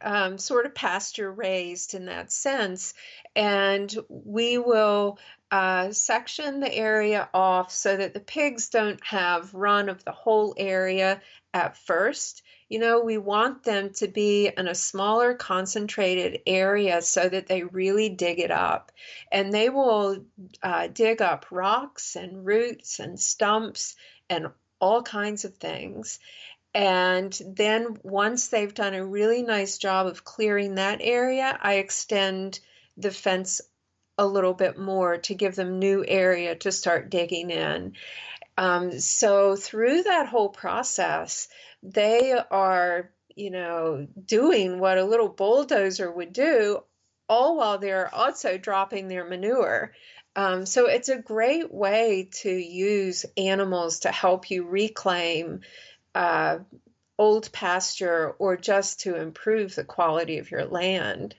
[0.00, 2.94] um, sort of pasture raised in that sense,
[3.34, 5.18] and we will
[5.50, 10.54] uh, section the area off so that the pigs don't have run of the whole
[10.56, 11.20] area
[11.54, 12.42] at first
[12.72, 17.64] you know, we want them to be in a smaller, concentrated area so that they
[17.64, 18.92] really dig it up.
[19.30, 20.24] And they will
[20.62, 23.94] uh, dig up rocks and roots and stumps
[24.30, 24.46] and
[24.80, 26.18] all kinds of things.
[26.72, 32.58] And then once they've done a really nice job of clearing that area, I extend
[32.96, 33.60] the fence
[34.16, 37.92] a little bit more to give them new area to start digging in.
[38.56, 41.48] Um, so through that whole process,
[41.82, 46.82] they are, you know, doing what a little bulldozer would do,
[47.28, 49.92] all while they're also dropping their manure.
[50.34, 55.60] Um, so it's a great way to use animals to help you reclaim
[56.14, 56.58] uh,
[57.18, 61.34] old pasture or just to improve the quality of your land.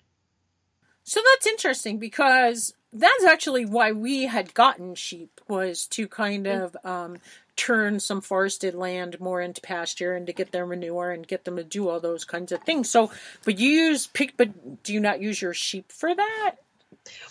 [1.04, 6.64] So that's interesting because that's actually why we had gotten sheep was to kind mm.
[6.64, 7.18] of um,
[7.56, 11.58] turn some forested land more into pasture and to get their manure and get them
[11.58, 12.90] to do all those kinds of things.
[12.90, 13.12] So,
[13.46, 16.56] but you use pig, but do you not use your sheep for that?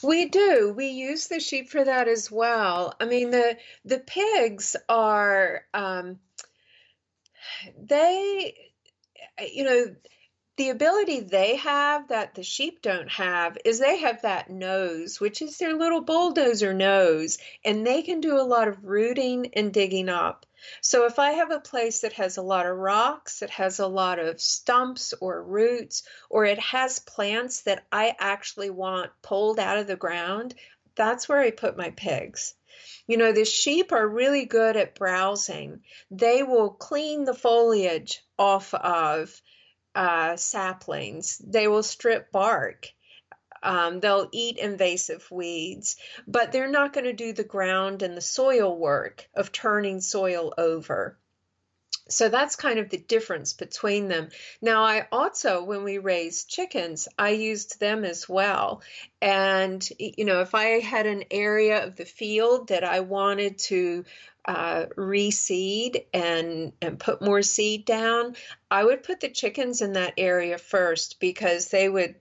[0.03, 0.73] We do.
[0.77, 2.95] We use the sheep for that as well.
[3.01, 6.19] I mean, the the pigs are um,
[7.81, 8.55] they,
[9.51, 9.87] you know,
[10.57, 15.41] the ability they have that the sheep don't have is they have that nose, which
[15.41, 20.11] is their little bulldozer nose, and they can do a lot of rooting and digging
[20.11, 20.45] up.
[20.83, 23.87] So if I have a place that has a lot of rocks, it has a
[23.87, 29.79] lot of stumps or roots, or it has plants that I actually want pulled out
[29.79, 30.55] of the ground,
[30.95, 32.55] that's where I put my pigs.
[33.07, 35.81] You know, the sheep are really good at browsing.
[36.11, 39.41] They will clean the foliage off of
[39.95, 41.39] uh, saplings.
[41.39, 42.89] They will strip bark.
[43.63, 48.21] Um, they'll eat invasive weeds, but they're not going to do the ground and the
[48.21, 51.17] soil work of turning soil over.
[52.09, 54.29] So that's kind of the difference between them.
[54.61, 58.83] Now, I also, when we raised chickens, I used them as well.
[59.21, 64.05] And, you know, if I had an area of the field that I wanted to
[64.45, 68.35] uh, reseed and and put more seed down,
[68.71, 72.17] I would put the chickens in that area first because they would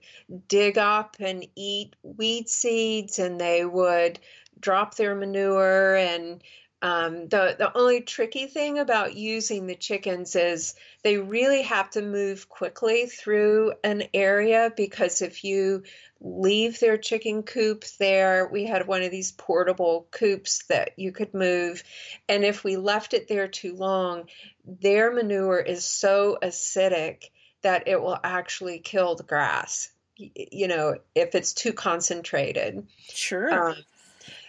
[0.48, 4.20] dig up and eat weed seeds and they would
[4.60, 6.42] drop their manure and
[6.82, 12.02] um, the the only tricky thing about using the chickens is they really have to
[12.02, 15.84] move quickly through an area because if you
[16.20, 21.34] leave their chicken coop there, we had one of these portable coops that you could
[21.34, 21.84] move,
[22.28, 24.24] and if we left it there too long,
[24.64, 27.30] their manure is so acidic
[27.62, 29.88] that it will actually kill the grass.
[30.16, 32.86] You know, if it's too concentrated.
[33.08, 33.70] Sure.
[33.70, 33.76] Um,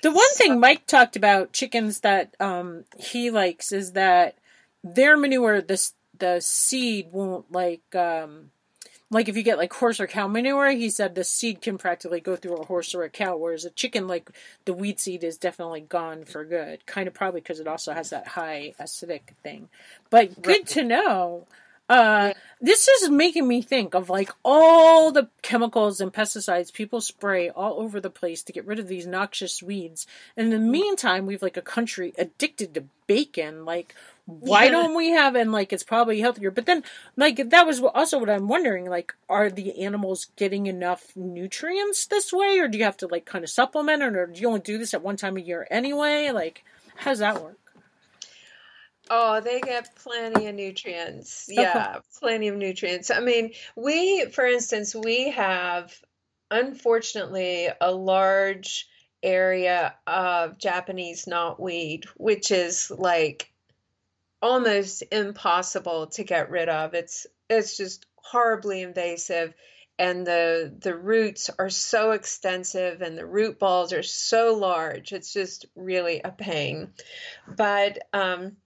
[0.04, 4.38] the one thing Mike talked about chickens that um, he likes is that
[4.84, 8.52] their manure, this the seed won't like um,
[9.10, 12.20] like if you get like horse or cow manure, he said the seed can practically
[12.20, 14.30] go through a horse or a cow, whereas a chicken, like
[14.66, 16.86] the weed seed, is definitely gone for good.
[16.86, 19.70] Kind of probably because it also has that high acidic thing.
[20.10, 21.48] But good to know.
[21.90, 27.50] Uh, this is making me think of like all the chemicals and pesticides people spray
[27.50, 30.08] all over the place to get rid of these noxious weeds.
[30.38, 33.66] And in the meantime, we've like a country addicted to bacon.
[33.66, 33.94] Like,
[34.26, 34.72] why yeah.
[34.72, 36.82] don't we have and like it's probably healthier but then
[37.18, 42.32] like that was also what i'm wondering like are the animals getting enough nutrients this
[42.32, 44.62] way or do you have to like kind of supplement it or do you only
[44.62, 46.64] do this at one time a year anyway like
[46.96, 47.58] how does that work
[49.10, 51.48] Oh, they get plenty of nutrients.
[51.50, 53.12] Yeah, plenty of nutrients.
[53.12, 55.94] I mean, we, for instance, we have
[56.50, 58.88] unfortunately a large
[59.22, 63.52] area of Japanese knotweed, which is like
[64.42, 66.94] almost impossible to get rid of.
[66.94, 69.54] It's it's just horribly invasive
[70.00, 75.14] and the the roots are so extensive and the root balls are so large.
[75.14, 76.94] It's just really a pain.
[77.48, 78.58] But um,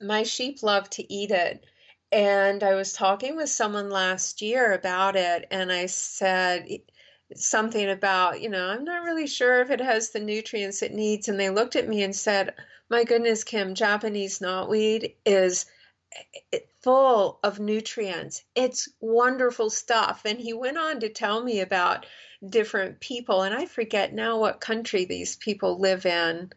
[0.00, 1.64] my sheep love to eat it.
[2.12, 6.66] And I was talking with someone last year about it, and I said
[7.36, 11.28] something about, you know, I'm not really sure if it has the nutrients it needs.
[11.28, 12.54] And they looked at me and said,
[12.88, 15.66] my goodness, Kim, Japanese knotweed is
[16.82, 18.42] full of nutrients.
[18.56, 20.22] It's wonderful stuff.
[20.24, 22.06] And he went on to tell me about
[22.44, 26.50] different people, and I forget now what country these people live in.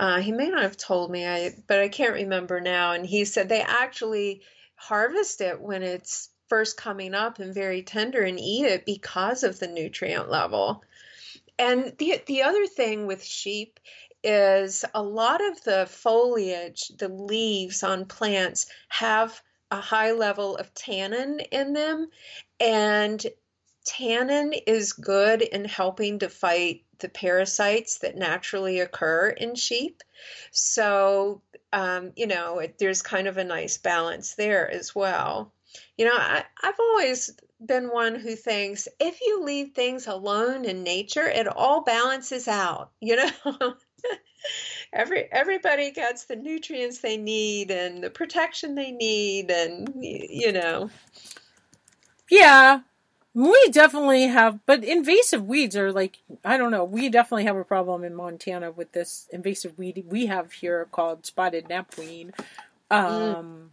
[0.00, 2.92] Uh, he may not have told me, I, but I can't remember now.
[2.92, 4.40] And he said they actually
[4.74, 9.58] harvest it when it's first coming up and very tender and eat it because of
[9.58, 10.82] the nutrient level.
[11.58, 13.78] And the the other thing with sheep
[14.24, 19.38] is a lot of the foliage, the leaves on plants have
[19.70, 22.08] a high level of tannin in them.
[22.58, 23.22] And
[23.84, 30.02] tannin is good in helping to fight the parasites that naturally occur in sheep.
[30.50, 35.52] So, um, you know, it, there's kind of a nice balance there as well.
[35.96, 37.30] You know, I, I've always
[37.64, 42.90] been one who thinks if you leave things alone in nature, it all balances out,
[43.00, 43.30] you know?
[44.92, 50.90] Every everybody gets the nutrients they need and the protection they need and you know.
[52.30, 52.80] Yeah.
[53.34, 57.64] We definitely have but invasive weeds are like I don't know, we definitely have a
[57.64, 62.32] problem in Montana with this invasive weed we have here called spotted knapweed.
[62.90, 63.68] Um mm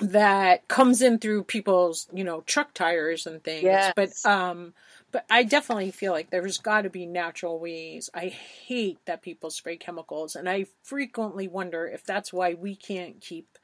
[0.00, 3.64] that comes in through people's, you know, truck tires and things.
[3.64, 3.92] Yes.
[3.96, 4.74] But um
[5.10, 8.10] but I definitely feel like there's got to be natural ways.
[8.14, 13.20] I hate that people spray chemicals, and I frequently wonder if that's why we can't
[13.20, 13.58] keep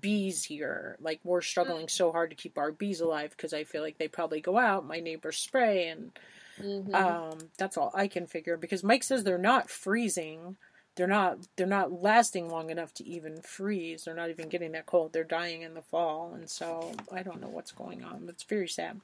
[0.00, 0.96] bees here.
[1.00, 4.08] Like we're struggling so hard to keep our bees alive because I feel like they
[4.08, 6.12] probably go out, my neighbors spray, and
[6.60, 6.94] mm-hmm.
[6.94, 8.56] um, that's all I can figure.
[8.56, 10.56] Because Mike says they're not freezing,
[10.96, 14.04] they're not they're not lasting long enough to even freeze.
[14.04, 15.12] They're not even getting that cold.
[15.12, 18.26] They're dying in the fall, and so I don't know what's going on.
[18.28, 19.00] It's very sad.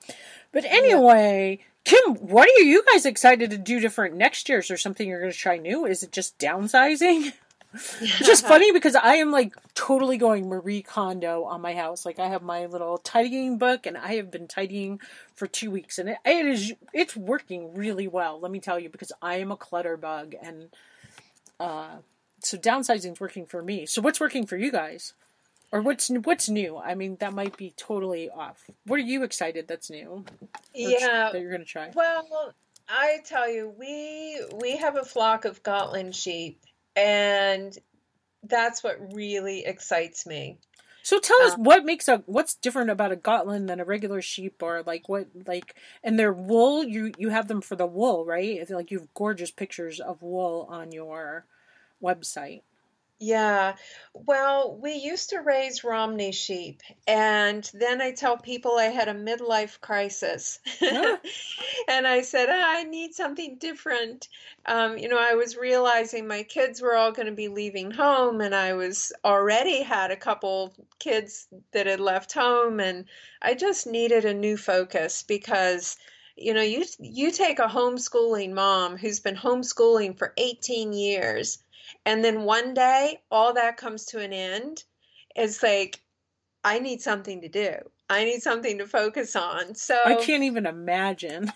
[0.52, 4.58] But anyway, Kim, what are you guys excited to do different next year?
[4.58, 5.84] Is there something you're going to try new?
[5.84, 7.32] Is it just downsizing?
[7.72, 12.04] It's just funny because I am like totally going Marie Kondo on my house.
[12.04, 15.00] Like I have my little tidying book and I have been tidying
[15.34, 18.40] for two weeks and it, it is it's working really well.
[18.40, 20.68] Let me tell you because I am a clutter bug and
[21.58, 21.96] uh,
[22.42, 23.86] so downsizing is working for me.
[23.86, 25.12] So what's working for you guys?
[25.72, 26.78] Or what's what's new?
[26.78, 28.68] I mean, that might be totally off.
[28.86, 30.24] What are you excited that's new?
[30.74, 31.92] yeah, that you're gonna try.
[31.94, 32.52] Well,
[32.88, 36.60] I tell you, we we have a flock of Gotland sheep,
[36.96, 37.76] and
[38.42, 40.58] that's what really excites me.
[41.02, 44.20] So tell us um, what makes a what's different about a Gotland than a regular
[44.20, 45.74] sheep, or like what like
[46.04, 46.84] and their wool.
[46.84, 48.58] You you have them for the wool, right?
[48.58, 51.46] It's like you have gorgeous pictures of wool on your
[52.02, 52.62] website.
[53.22, 53.76] Yeah.
[54.14, 59.14] Well, we used to raise Romney sheep, and then I tell people I had a
[59.14, 60.58] midlife crisis.
[60.80, 61.16] Yeah.
[61.88, 64.28] and I said, oh, I need something different.
[64.64, 68.40] Um, you know, I was realizing my kids were all going to be leaving home,
[68.40, 73.04] and I was already had a couple kids that had left home, and
[73.42, 75.98] I just needed a new focus because
[76.36, 81.58] you know you you take a homeschooling mom who's been homeschooling for 18 years
[82.06, 84.84] and then one day all that comes to an end.
[85.34, 86.00] It's like
[86.62, 87.74] i need something to do.
[88.08, 89.74] I need something to focus on.
[89.74, 91.52] So i can't even imagine.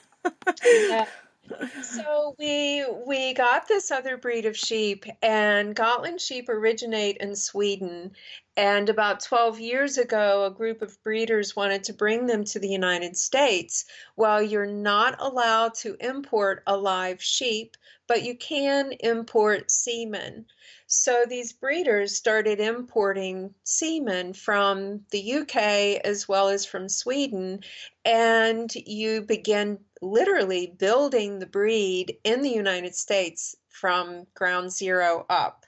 [0.65, 1.07] Yeah.
[1.83, 8.13] so we we got this other breed of sheep and Gotland sheep originate in Sweden
[8.57, 12.69] and about 12 years ago a group of breeders wanted to bring them to the
[12.69, 13.85] United States.
[14.17, 17.77] Well, you're not allowed to import a live sheep,
[18.07, 20.47] but you can import semen.
[20.87, 27.65] So these breeders started importing semen from the UK as well as from Sweden,
[28.05, 35.64] and you begin literally building the breed in the United States from ground zero up.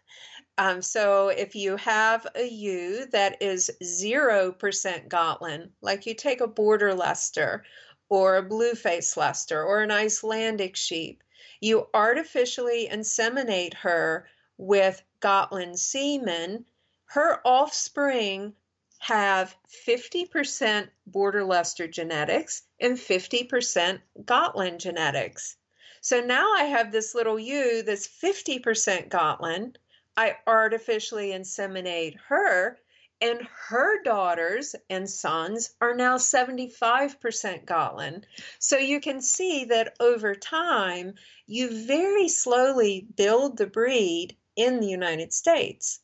[0.58, 6.46] Um, so if you have a ewe that is 0% Gotland, like you take a
[6.46, 7.64] border Leicester
[8.08, 11.22] or a blue face Leicester or an Icelandic sheep,
[11.60, 16.64] you artificially inseminate her with Gotland semen,
[17.06, 18.54] her offspring
[18.98, 19.54] have
[19.86, 25.56] 50% Border Leicester genetics and 50% Gotland genetics.
[26.00, 29.78] So now I have this little ewe that's 50% Gotland.
[30.16, 32.78] I artificially inseminate her,
[33.20, 38.26] and her daughters and sons are now 75% Gotland.
[38.58, 41.14] So you can see that over time,
[41.46, 46.00] you very slowly build the breed in the United States.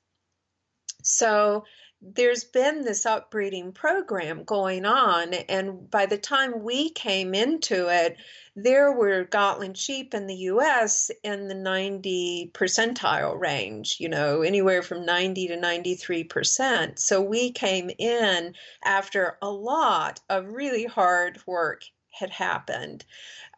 [1.02, 1.64] So
[2.02, 8.16] there's been this upbreeding program going on, and by the time we came into it,
[8.56, 14.82] there were Gotland sheep in the US in the 90 percentile range, you know, anywhere
[14.82, 16.98] from 90 to 93%.
[16.98, 23.04] So we came in after a lot of really hard work had happened.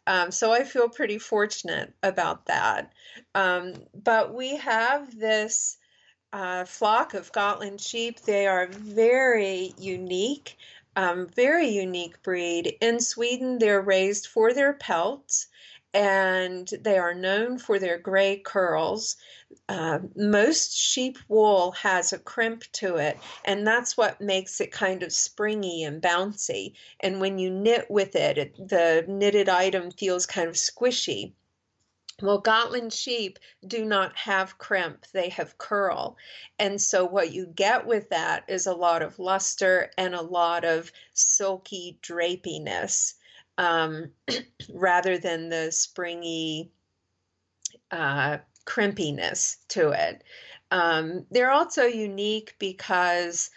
[0.07, 2.93] Um, so I feel pretty fortunate about that.
[3.33, 5.77] Um, but we have this
[6.35, 8.19] uh, flock of Gotland sheep.
[8.19, 10.57] They are very unique,
[10.97, 12.75] um, very unique breed.
[12.81, 15.47] In Sweden, they're raised for their pelts
[15.93, 19.15] and they are known for their gray curls.
[19.69, 25.03] Uh, most sheep wool has a crimp to it, and that's what makes it kind
[25.03, 26.73] of springy and bouncy.
[26.99, 31.31] And when you knit with it, it the knitted item feels kind of squishy.
[32.21, 36.15] Well, Gotland sheep do not have crimp, they have curl.
[36.57, 40.63] And so, what you get with that is a lot of luster and a lot
[40.63, 43.15] of silky drapiness
[43.57, 44.11] um,
[44.73, 46.71] rather than the springy
[47.91, 50.23] uh, crimpiness to it.
[50.71, 53.49] Um, they're also unique because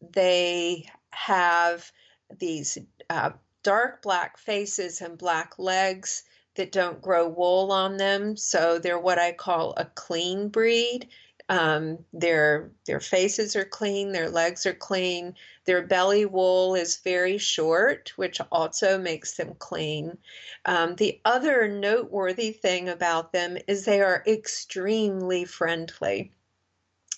[0.00, 1.90] they have
[2.38, 2.78] these
[3.10, 3.30] uh,
[3.62, 6.24] dark black faces and black legs
[6.56, 8.36] that don't grow wool on them.
[8.36, 11.08] So they're what I call a clean breed.
[11.48, 17.38] Um, their their faces are clean, their legs are clean, their belly wool is very
[17.38, 20.18] short, which also makes them clean.
[20.64, 26.32] Um, the other noteworthy thing about them is they are extremely friendly.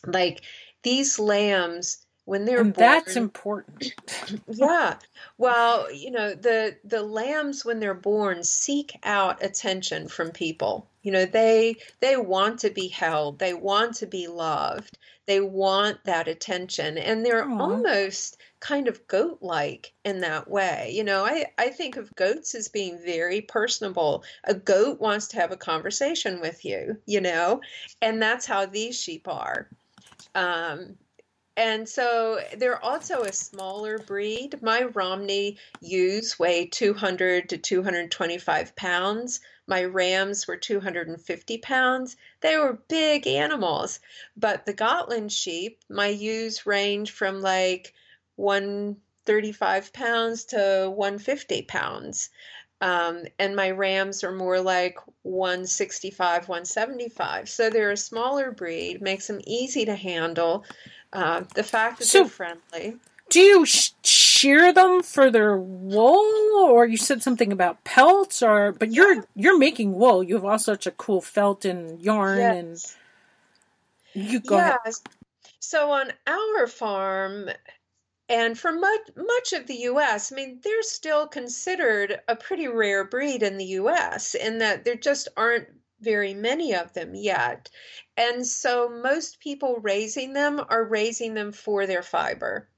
[0.07, 0.43] Like
[0.83, 3.93] these lambs when they're and born, that's important
[4.53, 4.95] yeah
[5.39, 11.13] well you know the the lambs when they're born seek out attention from people You
[11.13, 16.29] know, they they want to be held, they want to be loved, they want that
[16.29, 17.61] attention, and they're Aw.
[17.61, 20.91] almost kind of goat-like in that way.
[20.93, 24.23] You know, I I think of goats as being very personable.
[24.45, 27.63] A goat wants to have a conversation with you, you know,
[28.03, 29.71] and that's how these sheep are.
[30.35, 30.97] Um,
[31.59, 34.63] and so they're also a smaller breed.
[34.63, 39.41] My Romney ewes weigh 200 to 225 pounds.
[39.67, 42.17] My Rams were 250 pounds.
[42.43, 43.99] They were big animals.
[44.37, 47.93] But the Gotland sheep, my ewes range from like
[48.37, 52.31] 135 pounds to 150 pounds.
[52.81, 57.49] Um, and my Rams are more like 165, 175.
[57.49, 60.65] So they're a smaller breed, makes them easy to handle.
[61.13, 62.97] Uh, the fact that they're friendly.
[63.31, 68.73] do you sh- shear them for their wool, or you said something about pelts, or
[68.73, 70.23] but you're you're making wool.
[70.23, 72.79] You have all such a cool felt and yarn, and
[74.13, 74.77] you go ahead.
[74.85, 75.03] Yes.
[75.61, 77.51] So on our farm,
[78.29, 83.05] and for much much of the US, I mean, they're still considered a pretty rare
[83.05, 85.69] breed in the US in that there just aren't
[86.01, 87.71] very many of them yet.
[88.17, 92.69] And so most people raising them are raising them for their fiber.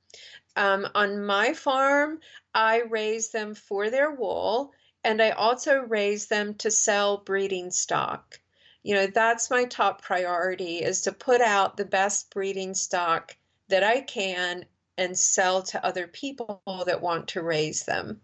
[0.57, 2.21] Um, on my farm,
[2.55, 4.73] I raise them for their wool,
[5.05, 8.41] and I also raise them to sell breeding stock.
[8.83, 13.37] You know, that's my top priority is to put out the best breeding stock
[13.69, 14.65] that I can
[14.99, 18.21] and sell to other people that want to raise them.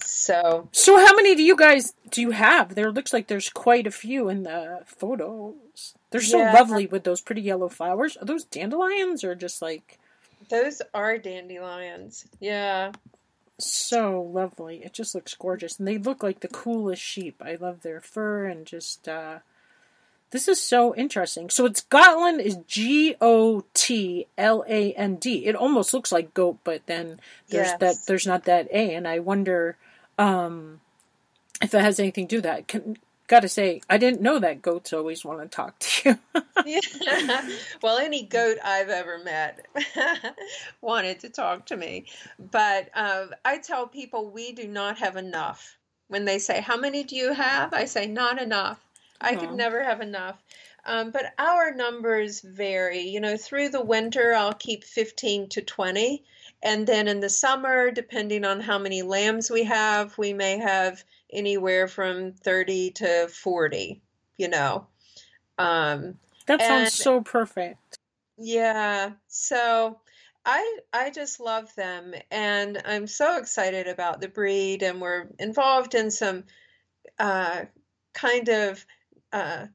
[0.00, 2.74] So, So, how many do you guys do you have?
[2.74, 5.94] There looks like there's quite a few in the photos.
[6.10, 8.16] They're so yeah, lovely with those pretty yellow flowers.
[8.16, 9.98] Are those dandelions or just like
[10.50, 12.26] those are dandelions.
[12.40, 12.92] Yeah.
[13.58, 14.82] so lovely?
[14.84, 17.42] It just looks gorgeous, and they look like the coolest sheep.
[17.44, 19.08] I love their fur and just.
[19.08, 19.38] uh
[20.30, 21.50] This is so interesting.
[21.50, 25.46] So it's Gotland is G O T L A N D.
[25.46, 27.18] It almost looks like goat, but then
[27.48, 29.76] there's that there's not that A, and I wonder
[30.18, 30.80] um
[31.62, 32.68] if that has anything to do with that.
[32.68, 32.96] Can,
[33.28, 36.42] gotta say, I didn't know that goats always want to talk to you.
[36.64, 37.48] Yeah.
[37.82, 39.66] Well, any goat I've ever met
[40.80, 42.06] wanted to talk to me.
[42.38, 45.76] But uh, I tell people we do not have enough.
[46.08, 47.72] When they say, How many do you have?
[47.74, 48.80] I say, Not enough.
[49.20, 50.36] I could never have enough.
[50.84, 53.00] Um, but our numbers vary.
[53.00, 56.24] You know, through the winter, I'll keep 15 to 20.
[56.66, 61.04] And then in the summer, depending on how many lambs we have, we may have
[61.32, 64.02] anywhere from 30 to 40,
[64.36, 64.88] you know.
[65.58, 67.98] Um, that sounds and so perfect.
[68.36, 70.00] yeah, so
[70.44, 75.94] I I just love them and I'm so excited about the breed and we're involved
[75.94, 76.42] in some
[77.20, 77.66] uh,
[78.12, 78.84] kind of
[79.32, 79.66] uh,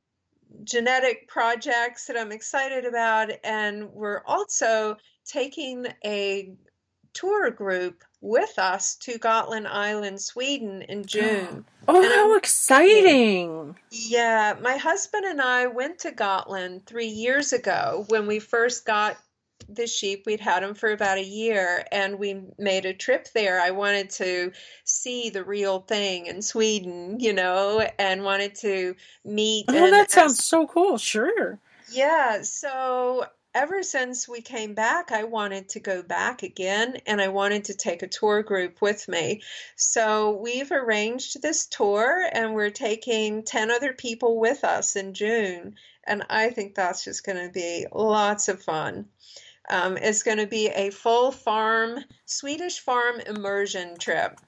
[0.65, 6.53] genetic projects that I'm excited about and we're also taking a
[7.13, 11.65] tour group with us to Gotland Island, Sweden in June.
[11.87, 13.75] Oh, And how I'm exciting!
[13.91, 19.17] yeah, my husband and I went to Gotland three years ago when we first got
[19.69, 20.23] the sheep.
[20.25, 23.59] We'd had them for about a year and we made a trip there.
[23.61, 24.51] I wanted to
[24.83, 30.43] see the real thing in Sweden, you know, and wanted to meet Oh, that sounds
[30.43, 30.97] so cool.
[30.97, 31.59] Sure.
[31.91, 37.27] Yeah, so ever since we came back, I wanted to go back again and I
[37.27, 39.41] wanted to take a tour group with me.
[39.75, 45.75] So we've arranged this tour and we're taking 10 other people with us in June.
[46.05, 49.07] And I think that's just going to be lots of fun.
[49.69, 54.39] Um, it's going to be a full farm, Swedish farm immersion trip.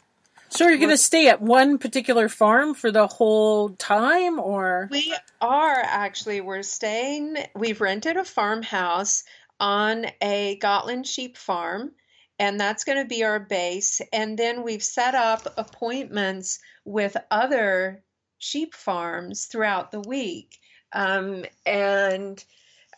[0.53, 4.87] So, you're you going to stay at one particular farm for the whole time, or?
[4.91, 9.23] We are actually, we're staying, we've rented a farmhouse
[9.59, 11.93] on a Gotland sheep farm,
[12.37, 13.99] and that's going to be our base.
[14.13, 18.03] And then we've set up appointments with other
[18.37, 20.59] sheep farms throughout the week.
[20.93, 22.43] Um, and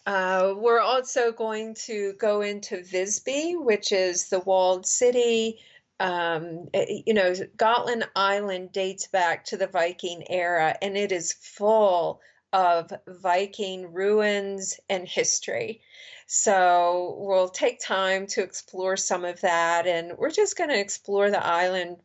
[0.06, 5.60] uh, we're also going to go into Visby, which is the walled city.
[6.00, 11.34] Um, eh, you know, Gotland Island dates back to the Viking era, and it is
[11.34, 12.22] full
[12.54, 15.82] of Viking ruins and history.
[16.28, 21.30] So we'll take time to explore some of that, and we're just going to explore
[21.30, 21.98] the island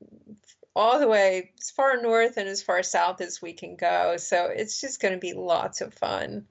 [0.77, 4.17] all the way as far north and as far south as we can go.
[4.19, 6.47] So it's just going to be lots of fun.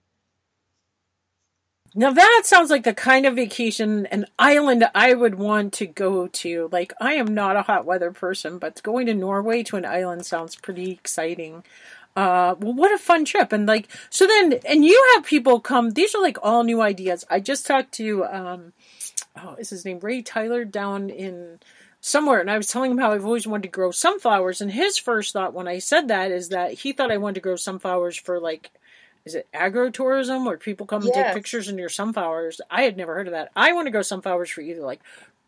[1.96, 6.28] Now that sounds like the kind of vacation, an island I would want to go
[6.28, 6.70] to.
[6.72, 10.26] Like, I am not a hot weather person, but going to Norway to an island
[10.26, 11.64] sounds pretty exciting.
[12.16, 13.52] Uh, well, what a fun trip.
[13.52, 17.26] And like, so then, and you have people come, these are like all new ideas.
[17.30, 18.74] I just talked to, um,
[19.38, 21.60] oh, is his name Ray Tyler down in
[22.02, 24.62] somewhere, and I was telling him how I've always wanted to grow sunflowers.
[24.62, 27.42] And his first thought when I said that is that he thought I wanted to
[27.42, 28.72] grow sunflowers for like,
[29.30, 32.62] is it agrotourism where people come and take pictures in your sunflowers?
[32.72, 33.52] I had never heard of that.
[33.56, 35.02] I want to grow sunflowers for either like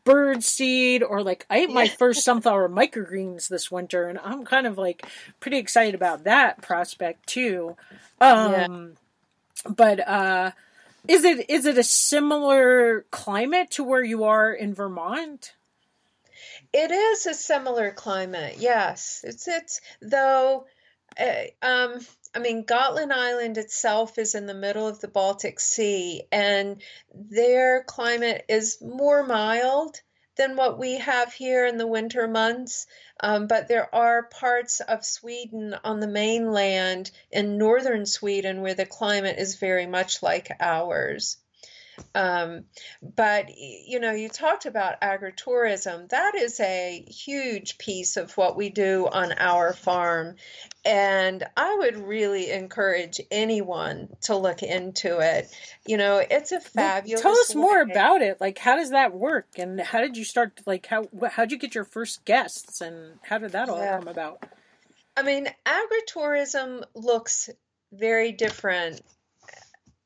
[0.03, 4.67] bird seed or like I ate my first sunflower microgreens this winter, and I'm kind
[4.67, 5.07] of like
[5.39, 7.75] pretty excited about that prospect too.
[8.19, 8.97] Um,
[9.67, 10.51] but uh,
[11.07, 15.53] is it is it a similar climate to where you are in Vermont?
[16.71, 19.21] It is a similar climate, yes.
[19.23, 20.67] It's it's though,
[21.19, 21.99] uh, um,
[22.33, 26.81] I mean, Gotland Island itself is in the middle of the Baltic Sea, and
[27.13, 29.99] their climate is more mild
[30.37, 32.87] than what we have here in the winter months.
[33.19, 38.85] Um, but there are parts of Sweden on the mainland in northern Sweden where the
[38.85, 41.37] climate is very much like ours.
[42.15, 42.65] Um,
[43.01, 46.09] but you know, you talked about agritourism.
[46.09, 50.35] That is a huge piece of what we do on our farm.
[50.83, 55.55] And I would really encourage anyone to look into it.
[55.85, 58.41] You know, it's a Well, fabulous tell us more about it.
[58.41, 60.61] Like, how does that work, and how did you start?
[60.65, 63.97] Like, how how did you get your first guests, and how did that all Yeah.
[63.99, 64.43] come about?
[65.15, 67.49] I mean, agritourism looks
[67.91, 69.01] very different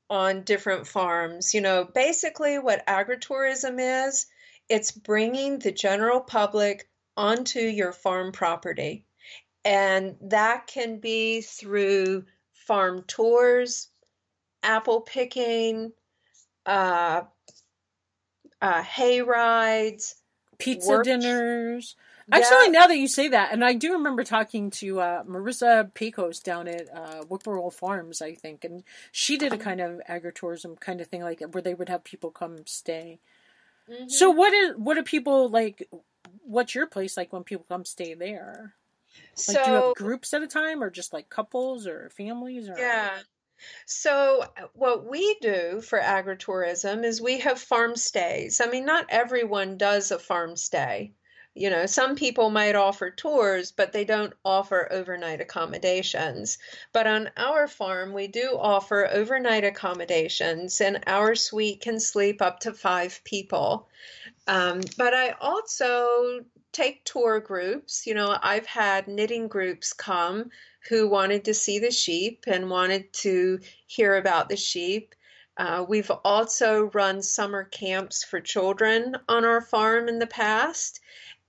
[0.10, 1.54] on different farms.
[1.54, 4.28] You know, basically what agritourism is,
[4.70, 9.06] it's bringing the general public onto your farm property.
[9.64, 13.90] And that can be through farm tours,
[14.64, 15.92] apple picking,
[16.66, 17.24] uh,
[18.62, 20.16] uh, hay rides,
[20.58, 21.06] Pizza work.
[21.06, 21.96] dinners.
[22.32, 26.40] Actually, now that you say that, and I do remember talking to uh, Marissa Pecos
[26.40, 31.02] down at uh, Whippoorwill Farms, I think, and she did a kind of agritourism kind
[31.02, 33.20] of thing, like where they would have people come stay.
[33.88, 34.10] mhm.
[34.10, 35.88] So, what is what do people like?
[36.44, 38.76] What's your place like when people come stay there?
[39.48, 42.70] Like, do you have groups at a time, or just like couples or families?
[42.70, 43.22] Or Yeah.
[43.86, 48.62] So, uh, what we do for agritourism is we have farm stays.
[48.62, 51.14] I mean, not everyone does a farm stay.
[51.56, 56.58] You know, some people might offer tours, but they don't offer overnight accommodations.
[56.92, 62.60] But on our farm, we do offer overnight accommodations, and our suite can sleep up
[62.62, 63.88] to five people.
[64.48, 66.44] Um, but I also
[66.74, 68.06] take tour groups.
[68.06, 70.50] You know, I've had knitting groups come
[70.90, 75.16] who wanted to see the sheep and wanted to hear about the sheep.
[75.58, 81.00] Uh, we've also run summer camps for children on our farm in the past,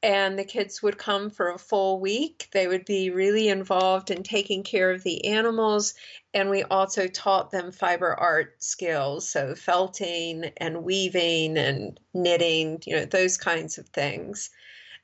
[0.02, 2.48] and the kids would come for a full week.
[2.52, 5.94] They would be really involved in taking care of the animals,
[6.34, 12.96] and we also taught them fiber art skills, so felting and weaving and knitting, you
[12.96, 14.50] know, those kinds of things.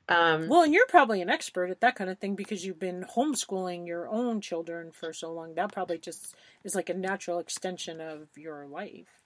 [0.09, 3.03] Um, Well, and you're probably an expert at that kind of thing because you've been
[3.03, 5.55] homeschooling your own children for so long.
[5.55, 9.21] That probably just is like a natural extension of your life.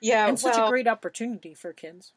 [0.00, 2.14] yeah, And such well, a great opportunity for kids.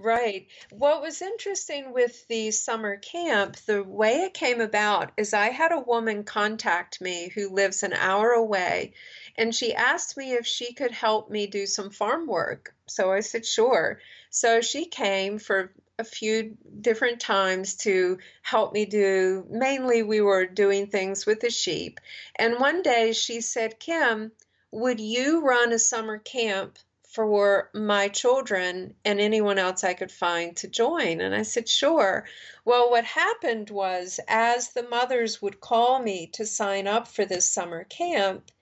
[0.00, 0.46] Right.
[0.70, 5.72] What was interesting with the summer camp, the way it came about is I had
[5.72, 8.94] a woman contact me who lives an hour away,
[9.36, 12.76] and she asked me if she could help me do some farm work.
[12.86, 14.00] So I said, sure.
[14.30, 20.46] So she came for a few different times to help me do, mainly we were
[20.46, 21.98] doing things with the sheep.
[22.36, 24.30] And one day she said, Kim,
[24.70, 26.78] would you run a summer camp
[27.18, 31.20] for my children and anyone else I could find to join.
[31.20, 32.24] And I said, sure.
[32.64, 37.50] Well, what happened was, as the mothers would call me to sign up for this
[37.50, 38.52] summer camp,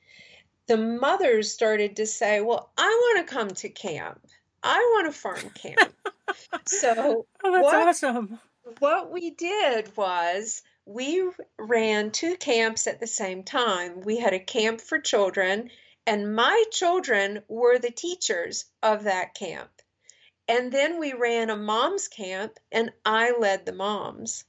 [0.69, 4.27] the mothers started to say, well, I want to come to camp.
[4.63, 5.93] I want a farm camp.
[6.67, 8.41] so, Oh, that's what awesome.
[8.79, 14.01] what we did was we ran two camps at the same time.
[14.01, 15.69] We had a camp for children,
[16.07, 19.71] and my children were the teachers of that camp.
[20.49, 24.45] And then we ran a mom's camp, and I led the moms.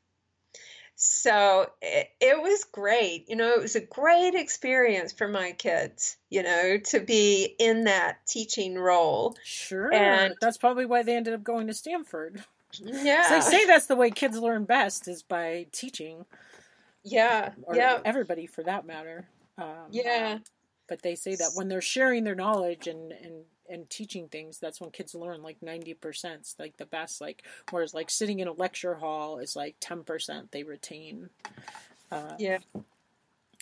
[0.99, 3.29] So it, it was great.
[3.29, 7.83] You know, it was a great experience for my kids, you know, to be in
[7.83, 9.35] that teaching role.
[9.43, 9.93] Sure.
[9.93, 12.43] And that's probably why they ended up going to Stanford.
[12.79, 16.25] yeah, They say that's the way kids learn best is by teaching,
[17.03, 19.27] yeah, or yeah, everybody for that matter.
[19.57, 20.39] Um, yeah.
[20.87, 24.79] But they say that when they're sharing their knowledge and, and and teaching things, that's
[24.79, 25.95] when kids learn like 90%.
[26.35, 27.21] It's like the best.
[27.21, 31.29] Like, whereas like sitting in a lecture hall is like 10% they retain.
[32.11, 32.59] Uh, yeah.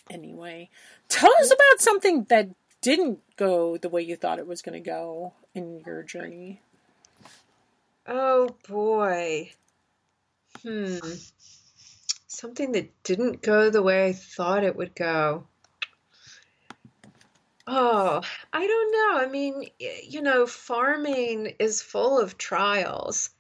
[0.09, 0.69] Anyway,
[1.09, 2.49] tell us about something that
[2.81, 6.61] didn't go the way you thought it was going to go in your journey.
[8.05, 9.51] Oh boy.
[10.61, 10.97] Hmm.
[12.27, 15.47] Something that didn't go the way I thought it would go.
[17.67, 18.21] Oh,
[18.53, 19.25] I don't know.
[19.25, 19.69] I mean,
[20.03, 23.31] you know, farming is full of trials.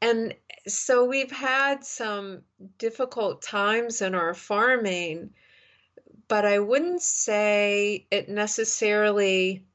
[0.00, 0.34] And
[0.68, 2.42] so we've had some
[2.78, 5.30] difficult times in our farming,
[6.28, 9.66] but I wouldn't say it necessarily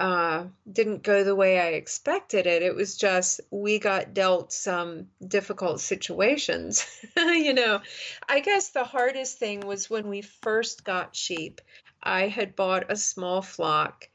[0.00, 2.62] uh, didn't go the way I expected it.
[2.62, 6.86] It was just we got dealt some difficult situations.
[7.16, 7.80] you know,
[8.28, 11.60] I guess the hardest thing was when we first got sheep.
[12.02, 14.08] I had bought a small flock,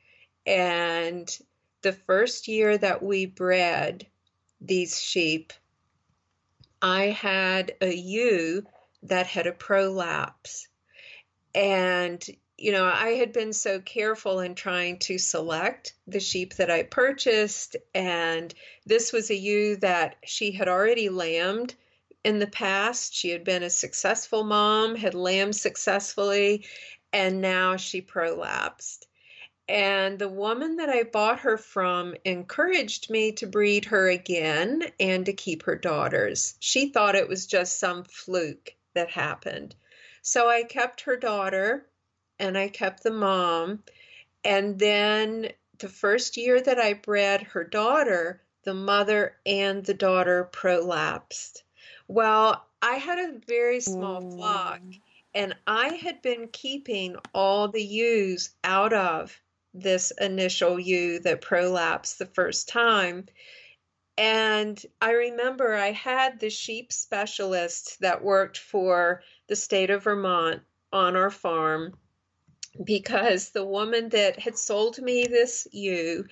[0.46, 1.30] and
[1.82, 4.08] the first year that we bred
[4.60, 5.54] these sheep,
[6.82, 8.66] I had a ewe
[9.04, 10.68] that had a prolapse.
[11.54, 12.24] And,
[12.58, 16.84] you know, I had been so careful in trying to select the sheep that I
[16.84, 17.76] purchased.
[17.94, 18.54] And
[18.86, 21.76] this was a ewe that she had already lambed
[22.24, 23.14] in the past.
[23.14, 26.66] She had been a successful mom, had lambed successfully,
[27.16, 29.08] and now she prolapsed.
[29.70, 35.26] And the woman that I bought her from encouraged me to breed her again and
[35.26, 36.56] to keep her daughters.
[36.60, 39.76] She thought it was just some fluke that happened.
[40.24, 41.88] So I kept her daughter
[42.38, 43.82] and I kept the mom.
[44.44, 50.50] And then the first year that I bred her daughter, the mother and the daughter
[50.52, 51.64] prolapsed.
[52.10, 54.82] Well, I had a very small flock
[55.36, 59.38] and I had been keeping all the ewes out of
[59.74, 63.26] this initial ewe that prolapsed the first time.
[64.18, 70.62] And I remember I had the sheep specialist that worked for the state of Vermont
[70.94, 71.98] on our farm
[72.82, 76.26] because the woman that had sold me this ewe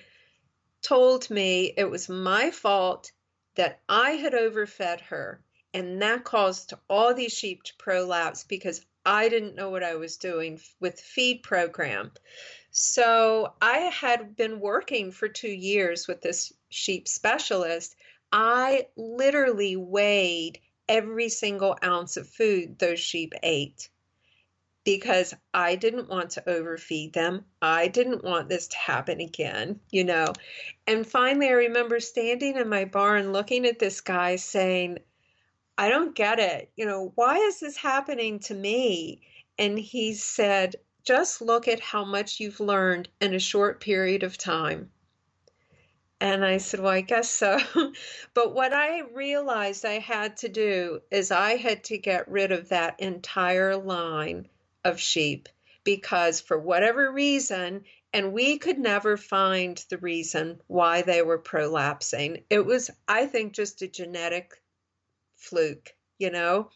[0.80, 3.12] told me it was my fault
[3.56, 5.44] that I had overfed her
[5.74, 10.16] and that caused all these sheep to prolapse because I didn't know what I was
[10.16, 12.12] doing with feed program.
[12.70, 17.94] So I had been working for two years with this sheep specialist.
[18.32, 23.88] I literally weighed every single ounce of food those sheep ate
[24.84, 27.44] because I didn't want to overfeed them.
[27.62, 30.32] I didn't want this to happen again, you know.
[30.86, 34.98] And finally, I remember standing in my barn looking at this guy saying,
[35.76, 36.70] I don't get it.
[36.76, 39.22] You know, why is this happening to me?
[39.58, 44.38] And he said, just look at how much you've learned in a short period of
[44.38, 44.90] time.
[46.20, 47.58] And I said, Well, I guess so.
[48.34, 52.70] but what I realized I had to do is I had to get rid of
[52.70, 54.48] that entire line
[54.84, 55.48] of sheep
[55.82, 62.44] because, for whatever reason, and we could never find the reason why they were prolapsing,
[62.48, 64.54] it was, I think, just a genetic
[65.36, 66.70] fluke, you know?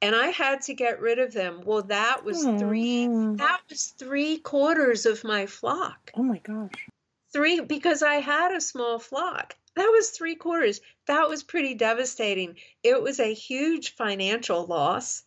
[0.00, 1.62] And I had to get rid of them.
[1.64, 3.36] Well, that was three oh.
[3.36, 6.10] that was three quarters of my flock.
[6.16, 6.88] Oh my gosh.
[7.32, 9.54] Three because I had a small flock.
[9.76, 10.80] That was three quarters.
[11.06, 12.56] That was pretty devastating.
[12.82, 15.22] It was a huge financial loss.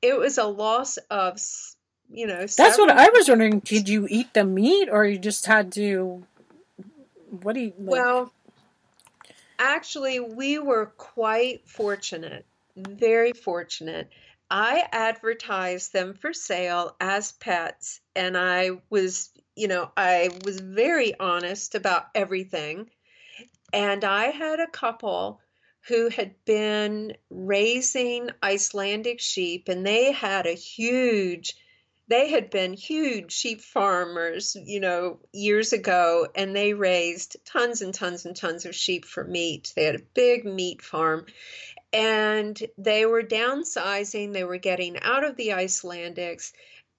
[0.00, 1.38] It was a loss of
[2.10, 2.46] you know.
[2.46, 3.60] That's what I was wondering.
[3.60, 6.24] Did you eat the meat, or you just had to?
[7.42, 7.72] What do you?
[7.78, 7.90] Like...
[7.90, 8.32] Well,
[9.58, 12.46] Actually, we were quite fortunate,
[12.76, 14.10] very fortunate.
[14.50, 21.18] I advertised them for sale as pets, and I was, you know, I was very
[21.18, 22.90] honest about everything.
[23.72, 25.40] And I had a couple
[25.88, 31.56] who had been raising Icelandic sheep, and they had a huge
[32.08, 37.94] they had been huge sheep farmers, you know, years ago, and they raised tons and
[37.94, 39.72] tons and tons of sheep for meat.
[39.74, 41.26] They had a big meat farm,
[41.92, 44.32] and they were downsizing.
[44.32, 46.52] They were getting out of the Icelandics,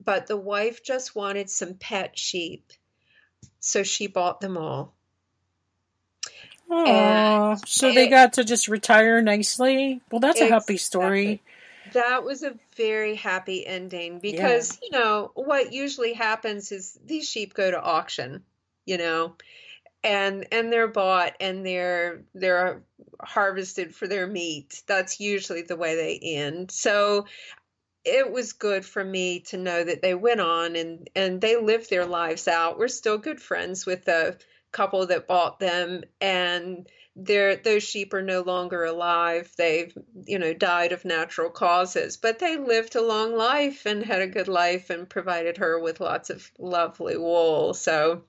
[0.03, 2.71] but the wife just wanted some pet sheep,
[3.59, 4.95] so she bought them all.
[6.67, 10.01] Oh, so they got to just retire nicely.
[10.11, 11.41] Well, that's a happy story
[11.93, 14.87] that was a very happy ending because yeah.
[14.87, 18.43] you know what usually happens is these sheep go to auction
[18.85, 19.35] you know
[20.05, 22.83] and and they're bought and they're they're
[23.21, 24.83] harvested for their meat.
[24.87, 26.71] That's usually the way they end.
[26.71, 27.25] So
[28.05, 31.89] it was good for me to know that they went on and and they lived
[31.89, 32.77] their lives out.
[32.77, 34.37] We're still good friends with the
[34.71, 39.51] couple that bought them and they're, those sheep are no longer alive.
[39.57, 44.21] They've, you know, died of natural causes, but they lived a long life and had
[44.21, 47.73] a good life and provided her with lots of lovely wool.
[47.73, 48.23] So,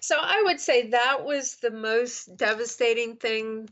[0.00, 3.68] so I would say that was the most devastating thing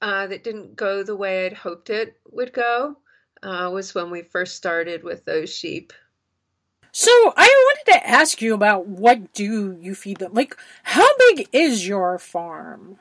[0.00, 2.96] uh, that didn't go the way I'd hoped it would go.
[3.42, 5.92] Uh, was when we first started with those sheep.
[6.92, 10.32] So I wanted to ask you about what do you feed them?
[10.32, 12.98] Like, how big is your farm?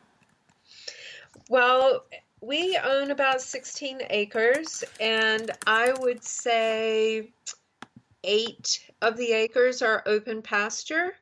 [1.50, 2.06] Well,
[2.42, 7.32] we own about 16 acres, and I would say
[8.24, 11.14] eight of the acres are open pasture.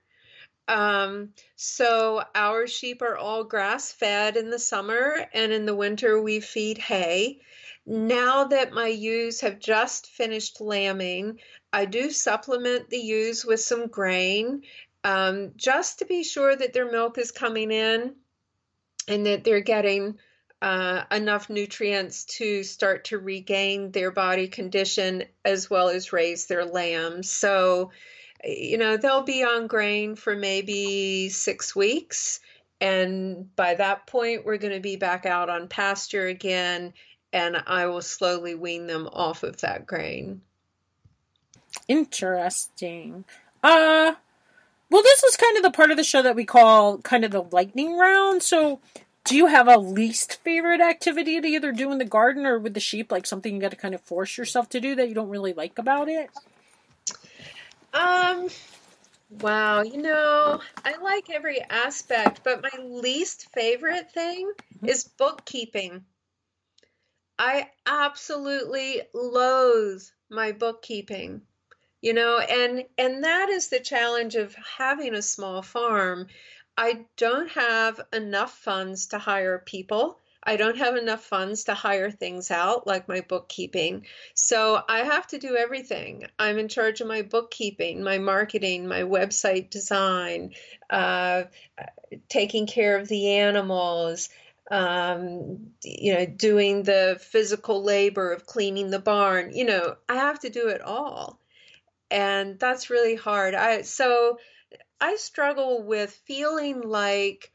[0.68, 6.22] Um, so our sheep are all grass fed in the summer, and in the winter
[6.22, 7.42] we feed hay.
[7.86, 11.40] Now that my ewes have just finished lambing,
[11.74, 14.62] I do supplement the ewes with some grain
[15.04, 18.16] um, just to be sure that their milk is coming in
[19.08, 20.18] and that they're getting
[20.62, 26.66] uh, enough nutrients to start to regain their body condition as well as raise their
[26.66, 27.30] lambs.
[27.30, 27.92] So,
[28.44, 32.40] you know, they'll be on grain for maybe six weeks.
[32.80, 36.94] And by that point, we're going to be back out on pasture again,
[37.32, 40.42] and I will slowly wean them off of that grain.
[41.88, 43.24] Interesting.
[43.64, 44.14] Uh,
[44.92, 47.32] well, this is kind of the part of the show that we call kind of
[47.32, 48.44] the lightning round.
[48.44, 48.82] So,
[49.24, 52.74] do you have a least favorite activity to either do in the garden or with
[52.74, 55.16] the sheep, like something you got to kind of force yourself to do that you
[55.16, 56.30] don't really like about it?
[57.94, 58.50] Um,
[59.40, 64.90] wow, you know, I like every aspect, but my least favorite thing mm-hmm.
[64.90, 66.04] is bookkeeping.
[67.40, 71.44] I absolutely loathe my bookkeeping
[72.02, 76.28] you know and and that is the challenge of having a small farm
[76.78, 80.20] I don't have enough funds to hire people.
[80.44, 84.08] I don't have enough funds to hire things out like my bookkeeping.
[84.34, 86.26] So I have to do everything.
[86.40, 90.56] I'm in charge of my bookkeeping, my marketing, my website design,
[90.90, 91.44] uh,
[92.28, 94.30] taking care of the animals,
[94.72, 99.54] um, you know, doing the physical labor of cleaning the barn.
[99.54, 101.41] You know, I have to do it all.
[102.12, 103.56] And that's really hard.
[103.56, 104.38] I so
[105.00, 107.52] I struggle with feeling like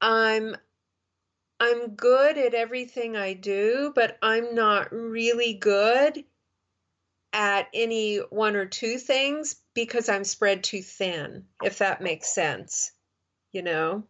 [0.00, 0.56] I'm
[1.60, 6.24] I'm good at everything I do, but I'm not really good
[7.32, 12.92] at any one or two things because I'm spread too thin, if that makes sense.
[13.52, 14.04] You know?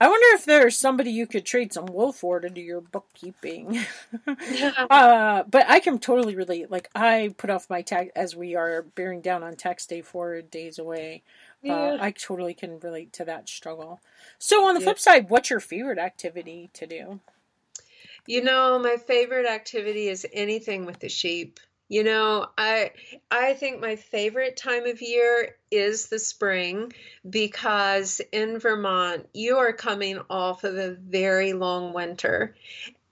[0.00, 3.84] I wonder if there's somebody you could trade some wool for to do your bookkeeping.
[4.26, 6.70] uh, but I can totally relate.
[6.70, 10.42] Like I put off my tax as we are bearing down on tax day four
[10.42, 11.22] days away.
[11.64, 11.74] Uh, yeah.
[11.74, 14.00] Uh, I totally can relate to that struggle.
[14.38, 14.84] So on the yeah.
[14.84, 17.20] flip side, what's your favorite activity to do?
[18.26, 21.60] You know, my favorite activity is anything with the sheep.
[21.88, 22.92] You know, I
[23.30, 26.92] I think my favorite time of year is the spring
[27.28, 32.54] because in Vermont you are coming off of a very long winter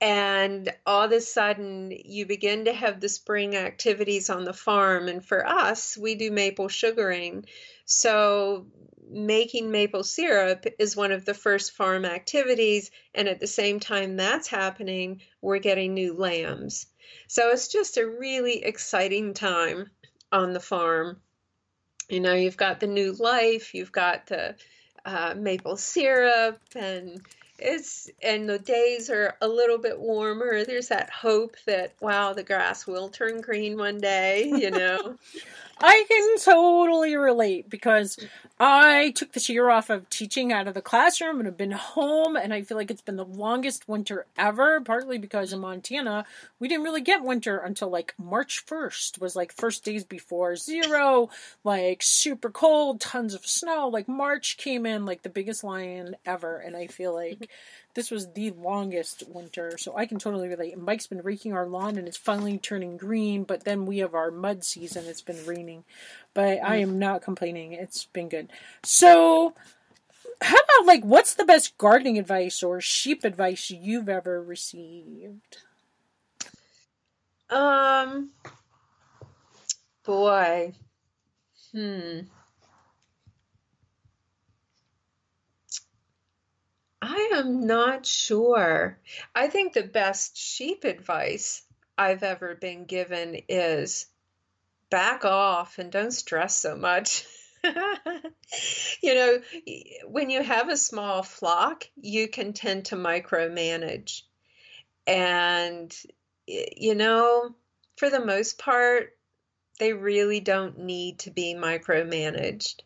[0.00, 5.08] and all of a sudden you begin to have the spring activities on the farm
[5.08, 7.46] and for us we do maple sugaring.
[7.86, 8.66] So
[9.08, 14.16] making maple syrup is one of the first farm activities and at the same time
[14.16, 16.86] that's happening we're getting new lambs.
[17.28, 19.90] So it's just a really exciting time
[20.32, 21.20] on the farm.
[22.08, 24.54] You know, you've got the new life, you've got the
[25.04, 27.20] uh, maple syrup, and
[27.58, 30.64] it's and the days are a little bit warmer.
[30.64, 34.44] There's that hope that wow, the grass will turn green one day.
[34.46, 35.16] You know.
[35.78, 38.18] I can totally relate because
[38.58, 42.34] I took this year off of teaching out of the classroom and have been home,
[42.34, 44.80] and I feel like it's been the longest winter ever.
[44.80, 46.24] Partly because in Montana
[46.58, 51.28] we didn't really get winter until like March first was like first days before zero,
[51.62, 53.88] like super cold, tons of snow.
[53.88, 57.44] Like March came in like the biggest lion ever, and I feel like mm-hmm.
[57.96, 60.74] This was the longest winter, so I can totally relate.
[60.74, 64.14] And Mike's been raking our lawn and it's finally turning green, but then we have
[64.14, 65.06] our mud season.
[65.06, 65.82] It's been raining,
[66.34, 67.72] but I am not complaining.
[67.72, 68.50] It's been good.
[68.84, 69.54] So,
[70.42, 75.56] how about like what's the best gardening advice or sheep advice you've ever received?
[77.48, 78.32] Um,
[80.04, 80.74] boy,
[81.72, 82.20] hmm.
[87.02, 88.98] I am not sure.
[89.34, 91.62] I think the best sheep advice
[91.98, 94.06] I've ever been given is
[94.90, 97.24] back off and don't stress so much.
[99.02, 99.38] you know,
[100.06, 104.22] when you have a small flock, you can tend to micromanage.
[105.06, 105.94] And,
[106.46, 107.54] you know,
[107.96, 109.16] for the most part,
[109.78, 112.80] they really don't need to be micromanaged.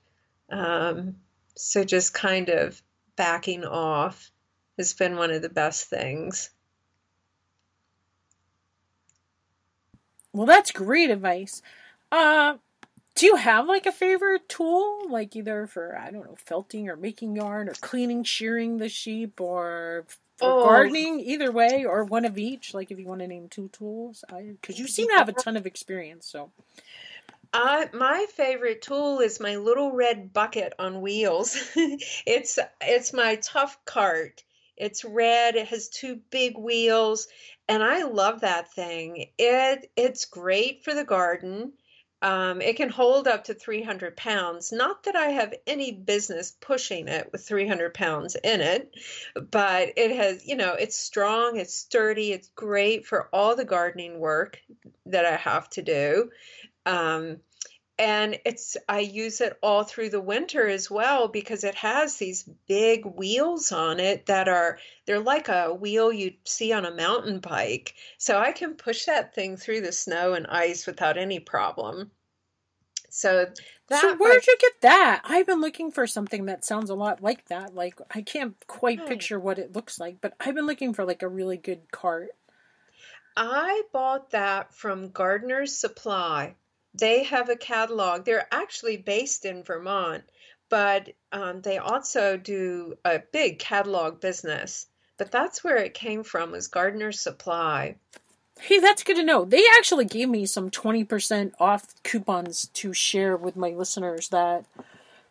[0.50, 1.16] Um,
[1.54, 2.80] so just kind of
[3.20, 4.30] backing off
[4.78, 6.48] has been one of the best things.
[10.32, 11.60] Well, that's great advice.
[12.10, 12.54] Uh,
[13.14, 16.96] do you have like a favorite tool, like either for I don't know felting or
[16.96, 20.06] making yarn or cleaning, shearing the sheep, or
[20.38, 20.64] for oh.
[20.64, 21.20] gardening?
[21.20, 22.72] Either way, or one of each.
[22.72, 24.24] Like if you want to name two tools,
[24.62, 26.26] because you seem to have a ton of experience.
[26.26, 26.52] So,
[27.52, 31.56] uh, my favorite tool is my little red bucket on wheels.
[32.26, 34.44] it's it's my tough cart.
[34.76, 35.56] It's red.
[35.56, 37.28] It has two big wheels,
[37.68, 39.30] and I love that thing.
[39.38, 41.72] It it's great for the garden.
[42.22, 44.72] Um, it can hold up to 300 pounds.
[44.72, 48.94] Not that I have any business pushing it with 300 pounds in it,
[49.50, 54.18] but it has, you know, it's strong, it's sturdy, it's great for all the gardening
[54.18, 54.60] work
[55.06, 56.30] that I have to do.
[56.86, 57.38] Um,
[58.00, 62.48] and it's I use it all through the winter as well because it has these
[62.66, 67.40] big wheels on it that are they're like a wheel you'd see on a mountain
[67.40, 67.94] bike.
[68.16, 72.10] So I can push that thing through the snow and ice without any problem.
[73.10, 73.44] So
[73.88, 75.20] that So where'd you get that?
[75.24, 77.74] I've been looking for something that sounds a lot like that.
[77.74, 79.08] Like I can't quite hmm.
[79.08, 82.30] picture what it looks like, but I've been looking for like a really good cart.
[83.36, 86.54] I bought that from Gardener's Supply
[86.94, 88.24] they have a catalog.
[88.24, 90.24] They're actually based in Vermont,
[90.68, 94.86] but um, they also do a big catalog business.
[95.16, 97.96] But that's where it came from was Gardener Supply.
[98.58, 99.44] Hey, that's good to know.
[99.44, 104.66] They actually gave me some 20% off coupons to share with my listeners that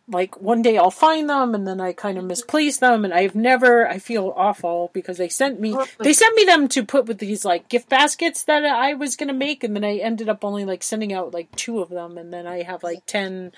[0.09, 3.35] like one day I'll find them and then I kind of misplace them and I've
[3.35, 7.19] never I feel awful because they sent me they sent me them to put with
[7.19, 10.65] these like gift baskets that I was gonna make and then I ended up only
[10.65, 13.51] like sending out like two of them and then I have like ten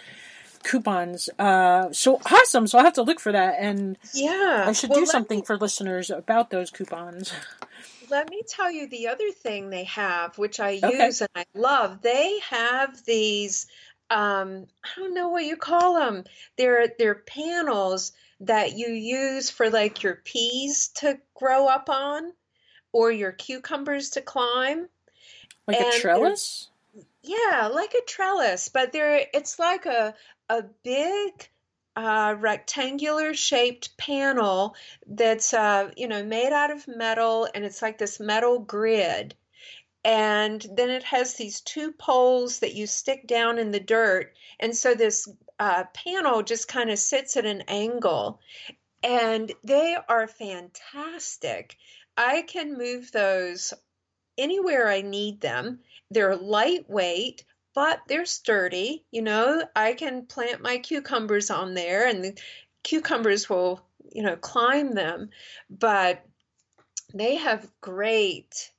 [0.63, 1.29] coupons.
[1.39, 2.67] Uh so awesome.
[2.67, 5.45] So I'll have to look for that and yeah I should well, do something me,
[5.45, 7.33] for listeners about those coupons.
[8.09, 12.01] Let me tell you the other thing they have, which I use and I love.
[12.01, 13.67] They have these
[14.11, 16.25] um, I don't know what you call them.
[16.57, 22.33] They're they're panels that you use for like your peas to grow up on
[22.91, 24.89] or your cucumbers to climb.
[25.65, 26.67] Like and a trellis?
[27.23, 30.13] Yeah, like a trellis, but they're it's like a
[30.49, 31.49] a big
[31.95, 34.75] uh, rectangular shaped panel
[35.07, 39.35] that's uh, you know made out of metal and it's like this metal grid
[40.03, 44.33] and then it has these two poles that you stick down in the dirt.
[44.59, 45.29] And so this
[45.59, 48.39] uh, panel just kind of sits at an angle.
[49.03, 51.77] And they are fantastic.
[52.17, 53.73] I can move those
[54.37, 55.79] anywhere i need them.
[56.09, 57.43] They're lightweight
[57.73, 59.05] but they're sturdy.
[59.11, 62.37] You know i can plant my cucumbers on there and the
[62.83, 63.81] cucumbers will
[64.11, 65.29] you know climb them.
[65.69, 66.25] But
[67.13, 68.71] they have great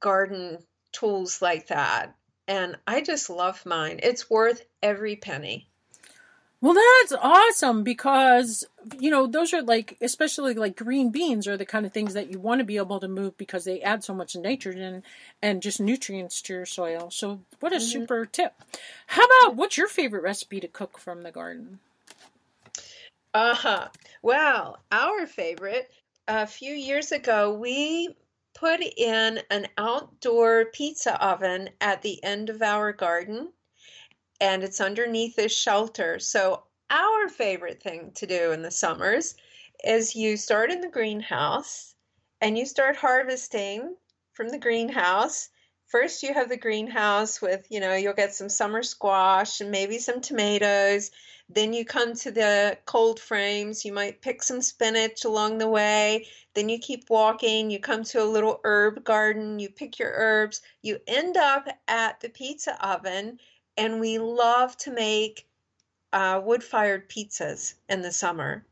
[0.00, 0.58] garden
[0.92, 2.14] tools like that.
[2.46, 4.00] And I just love mine.
[4.02, 5.68] It's worth every penny.
[6.60, 8.64] Well, that's awesome because,
[8.98, 12.32] you know, those are like, especially like green beans are the kind of things that
[12.32, 15.04] you want to be able to move because they add so much nitrogen
[15.40, 17.10] and just nutrients to your soil.
[17.12, 17.84] So, what a mm-hmm.
[17.84, 18.54] super tip.
[19.06, 21.78] How about what's your favorite recipe to cook from the garden?
[23.32, 23.88] Uh huh.
[24.22, 25.88] Well, our favorite,
[26.26, 28.16] a few years ago, we
[28.58, 33.52] put in an outdoor pizza oven at the end of our garden
[34.40, 36.18] and it's underneath this shelter.
[36.18, 39.34] So, our favorite thing to do in the summers
[39.84, 41.94] is you start in the greenhouse
[42.40, 43.94] and you start harvesting
[44.32, 45.50] from the greenhouse.
[45.86, 49.98] First, you have the greenhouse with, you know, you'll get some summer squash and maybe
[49.98, 51.10] some tomatoes.
[51.50, 53.84] Then you come to the cold frames.
[53.84, 56.26] You might pick some spinach along the way.
[56.54, 57.70] Then you keep walking.
[57.70, 59.58] You come to a little herb garden.
[59.58, 60.60] You pick your herbs.
[60.82, 63.40] You end up at the pizza oven.
[63.78, 65.46] And we love to make
[66.12, 68.64] uh, wood fired pizzas in the summer.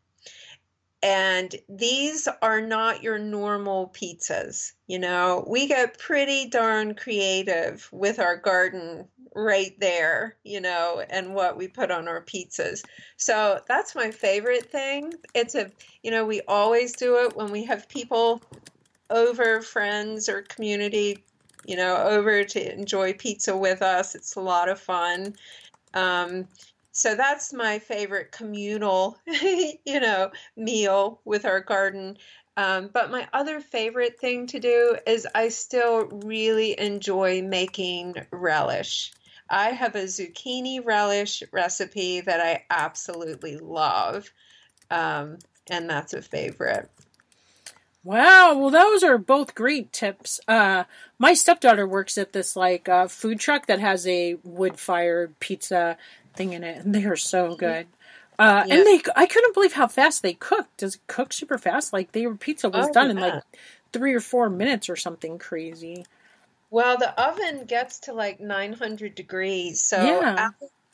[1.03, 4.73] And these are not your normal pizzas.
[4.87, 11.35] You know, we get pretty darn creative with our garden right there, you know, and
[11.35, 12.83] what we put on our pizzas.
[13.19, 15.13] So that's my favorite thing.
[15.35, 15.71] It's a,
[16.03, 18.41] you know, we always do it when we have people
[19.11, 21.23] over, friends or community,
[21.67, 24.15] you know, over to enjoy pizza with us.
[24.15, 25.37] It's a lot of fun.
[25.95, 26.49] Um,
[26.97, 32.17] so that's my favorite communal, you know, meal with our garden.
[32.57, 39.13] Um, but my other favorite thing to do is I still really enjoy making relish.
[39.51, 44.33] I have a zucchini relish recipe that I absolutely love,
[44.91, 45.37] um,
[45.69, 46.89] and that's a favorite.
[48.05, 50.41] Wow, well, those are both great tips.
[50.49, 50.85] Uh,
[51.19, 55.99] my stepdaughter works at this like uh, food truck that has a wood fired pizza
[56.37, 57.57] thing in it, and they are so mm-hmm.
[57.57, 57.87] good.
[58.39, 58.75] Uh, yeah.
[58.75, 60.79] And they, I couldn't believe how fast they cooked.
[60.79, 61.93] Does it cook super fast?
[61.93, 63.11] Like their pizza was oh, done yeah.
[63.13, 63.43] in like
[63.93, 66.05] three or four minutes or something crazy.
[66.71, 70.51] Well, the oven gets to like 900 degrees, so yeah.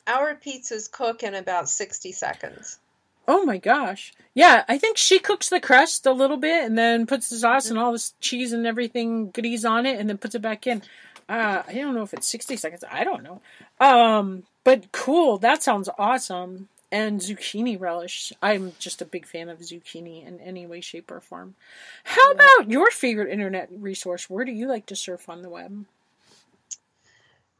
[0.07, 2.79] our, our pizzas cook in about 60 seconds.
[3.27, 4.13] Oh my gosh.
[4.33, 7.65] Yeah, I think she cooks the crust a little bit and then puts the sauce
[7.65, 7.77] mm-hmm.
[7.77, 10.81] and all this cheese and everything goodies on it and then puts it back in.
[11.29, 12.83] Uh, I don't know if it's 60 seconds.
[12.89, 13.41] I don't know.
[13.79, 15.37] Um, but cool.
[15.37, 16.69] That sounds awesome.
[16.91, 18.31] And zucchini relish.
[18.41, 21.55] I'm just a big fan of zucchini in any way, shape, or form.
[22.03, 24.29] How about your favorite internet resource?
[24.29, 25.85] Where do you like to surf on the web?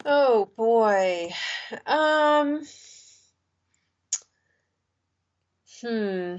[0.06, 1.32] Oh boy.
[1.88, 2.62] Um
[5.84, 6.38] Hmm.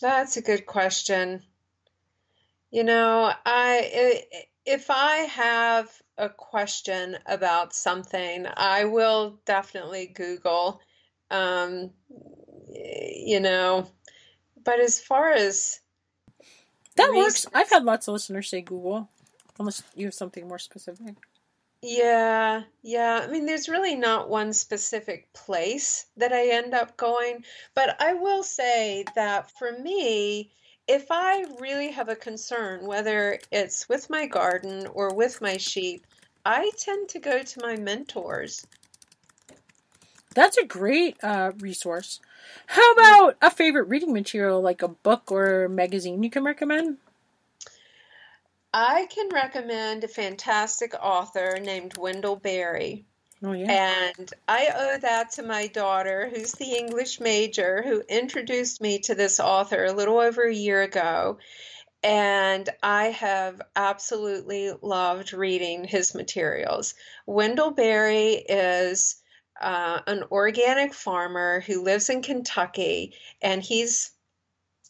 [0.00, 1.42] That's a good question.
[2.70, 4.24] You know, I
[4.64, 10.80] if I have a question about something, I will definitely Google.
[11.30, 11.90] Um,
[12.68, 13.88] you know,
[14.64, 15.80] but as far as
[16.96, 19.08] that research, works, I've had lots of listeners say Google,
[19.58, 21.16] unless you have something more specific.
[21.80, 23.20] Yeah, yeah.
[23.24, 27.44] I mean, there's really not one specific place that I end up going,
[27.74, 30.52] but I will say that for me,
[30.88, 36.06] if I really have a concern, whether it's with my garden or with my sheep,
[36.44, 38.66] I tend to go to my mentors.
[40.34, 42.20] That's a great uh, resource.
[42.66, 46.98] How about a favorite reading material, like a book or magazine you can recommend?
[48.74, 53.04] I can recommend a fantastic author named Wendell Berry.
[53.44, 53.70] Oh, yeah.
[53.70, 59.14] And I owe that to my daughter, who's the English major, who introduced me to
[59.14, 61.38] this author a little over a year ago.
[62.04, 66.94] And I have absolutely loved reading his materials.
[67.26, 69.16] Wendell Berry is
[69.60, 74.12] uh, an organic farmer who lives in Kentucky, and he's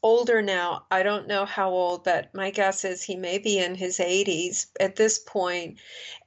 [0.03, 0.87] older now.
[0.91, 4.67] I don't know how old, but my guess is he may be in his 80s
[4.81, 5.79] at this point.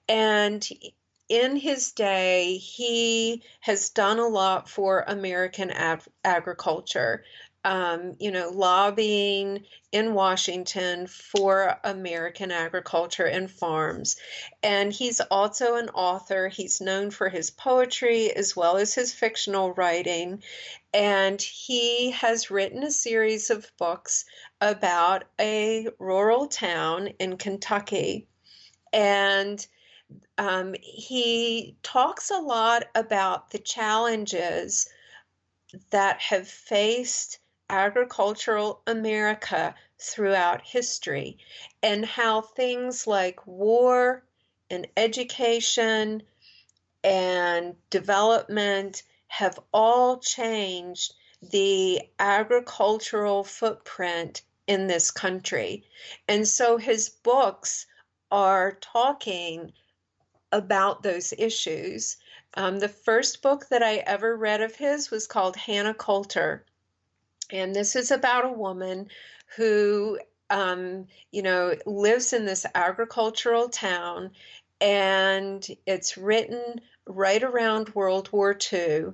[0.08, 0.68] And
[1.30, 7.24] in his day, he has done a lot for American ag- agriculture.
[7.64, 14.18] Um, you know, lobbying in Washington for American agriculture and farms.
[14.62, 16.48] And he's also an author.
[16.48, 20.44] He's known for his poetry as well as his fictional writing.
[20.94, 24.26] And he has written a series of books
[24.62, 28.28] about a rural town in Kentucky.
[28.94, 29.66] And
[30.38, 34.90] um, he talks a lot about the challenges
[35.90, 37.40] that have faced
[37.70, 41.38] agricultural America throughout history
[41.82, 44.24] and how things like war
[44.70, 46.22] and education
[47.04, 51.14] and development have all changed
[51.52, 55.84] the agricultural footprint in this country.
[56.28, 57.86] And so his books
[58.32, 59.72] are talking
[60.56, 62.16] about those issues.
[62.54, 66.64] Um, the first book that I ever read of his was called Hannah Coulter.
[67.52, 69.10] And this is about a woman
[69.58, 70.18] who,
[70.50, 74.32] um, you know, lives in this agricultural town,
[74.80, 79.08] and it's written right around World War II.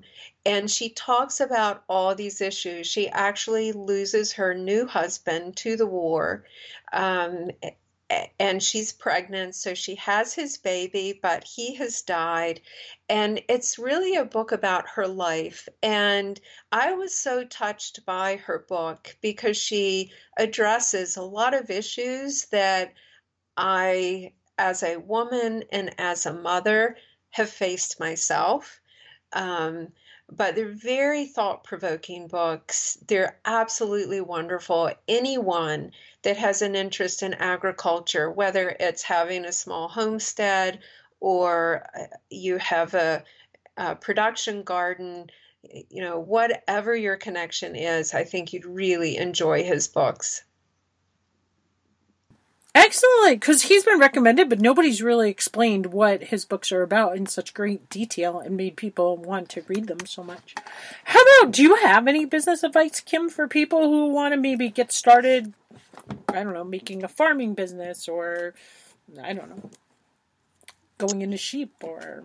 [0.46, 2.88] And she talks about all these issues.
[2.88, 6.46] She actually loses her new husband to the war.
[6.94, 7.50] Um,
[8.40, 12.62] and she's pregnant, so she has his baby, but he has died.
[13.10, 15.68] And it's really a book about her life.
[15.84, 16.40] And
[16.72, 22.94] I was so touched by her book because she addresses a lot of issues that
[23.58, 26.98] I, as a woman and as a mother,
[27.32, 28.82] have faced myself.
[29.34, 29.90] Um,
[30.32, 32.98] but they're very thought provoking books.
[33.06, 34.92] They're absolutely wonderful.
[35.08, 35.92] Anyone
[36.24, 40.80] that has an interest in agriculture, whether it's having a small homestead
[41.20, 43.24] or uh, you have a,
[43.76, 45.30] a production garden,
[45.90, 50.44] you know, whatever your connection is, I think you'd really enjoy his books.
[52.74, 57.26] Excellent, because he's been recommended, but nobody's really explained what his books are about in
[57.26, 60.56] such great detail and made people want to read them so much.
[61.04, 64.70] How about, do you have any business advice, Kim, for people who want to maybe
[64.70, 65.54] get started,
[66.30, 68.54] I don't know, making a farming business or,
[69.22, 69.70] I don't know,
[70.98, 72.24] going into sheep or.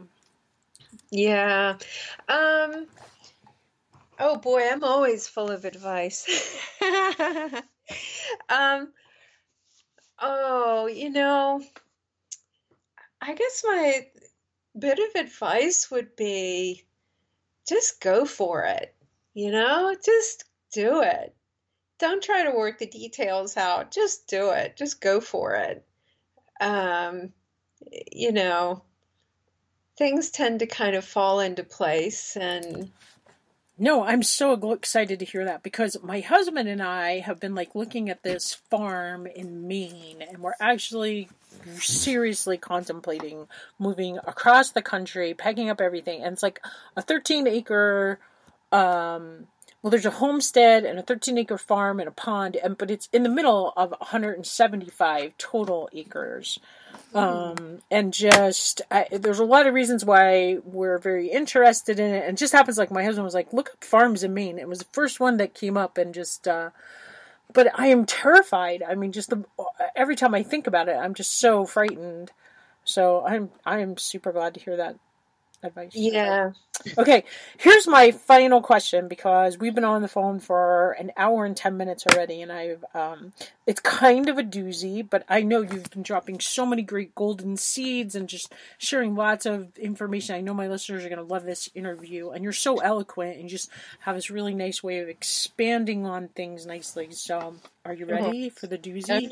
[1.11, 1.77] Yeah.
[2.29, 2.87] Um,
[4.21, 6.57] oh boy, I'm always full of advice.
[8.49, 8.93] um,
[10.19, 11.63] Oh, you know,
[13.21, 14.07] I guess my
[14.79, 16.85] bit of advice would be
[17.69, 18.95] just go for it.
[19.35, 21.35] You know, just do it.
[21.99, 23.91] Don't try to work the details out.
[23.91, 24.77] Just do it.
[24.77, 25.85] Just go for it.
[26.61, 27.33] Um,
[28.13, 28.83] you know,
[29.99, 32.91] things tend to kind of fall into place and
[33.79, 37.75] no, I'm so excited to hear that because my husband and I have been like
[37.75, 41.29] looking at this farm in Maine and we're actually
[41.77, 43.49] seriously contemplating
[43.79, 46.23] moving across the country, packing up everything.
[46.23, 46.61] And it's like
[46.97, 48.19] a 13 acre
[48.73, 49.47] um
[49.81, 53.09] well there's a homestead and a 13 acre farm and a pond and but it's
[53.13, 56.59] in the middle of 175 total acres
[57.15, 62.29] um, and just I, there's a lot of reasons why we're very interested in it.
[62.29, 64.59] And just happens like my husband was like look up farms in maine.
[64.59, 66.71] It was the first one that came up and just uh,
[67.53, 68.83] but i am terrified.
[68.87, 69.45] I mean just the
[69.95, 72.33] every time i think about it i'm just so frightened.
[72.85, 74.97] So i'm i'm super glad to hear that
[75.63, 75.93] advice.
[75.95, 76.53] Yeah.
[76.99, 77.25] Okay,
[77.59, 81.77] here's my final question because we've been on the phone for an hour and 10
[81.77, 83.33] minutes already and I've um
[83.67, 87.57] it's kind of a doozy, but I know you've been dropping so many great golden
[87.57, 90.37] seeds and just sharing lots of information.
[90.37, 93.49] I know my listeners are going to love this interview and you're so eloquent and
[93.49, 93.71] just
[94.01, 97.09] have this really nice way of expanding on things nicely.
[97.11, 98.15] So, are you uh-huh.
[98.15, 98.55] ready mm-hmm.
[98.55, 99.31] for the doozy?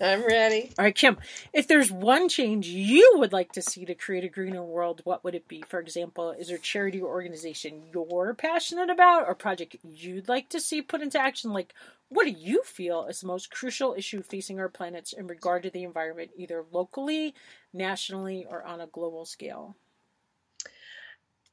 [0.00, 0.72] I'm ready.
[0.78, 1.18] All right, Kim.
[1.52, 5.22] If there's one change you would like to see to create a greener world, what
[5.24, 5.62] would it be?
[5.68, 10.48] For example, is there a charity or organization you're passionate about or project you'd like
[10.50, 11.52] to see put into action?
[11.52, 11.74] Like,
[12.08, 15.70] what do you feel is the most crucial issue facing our planets in regard to
[15.70, 17.34] the environment, either locally,
[17.74, 19.76] nationally, or on a global scale?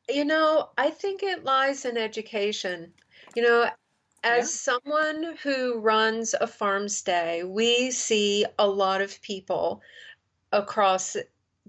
[0.08, 2.94] You know, I think it lies in education.
[3.36, 3.70] You know,
[4.28, 4.74] as yeah.
[4.74, 9.82] someone who runs a farm stay, we see a lot of people
[10.52, 11.16] across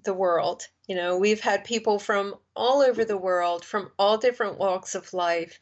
[0.05, 0.66] the world.
[0.89, 5.14] You know, we've had people from all over the world, from all different walks of
[5.14, 5.59] life.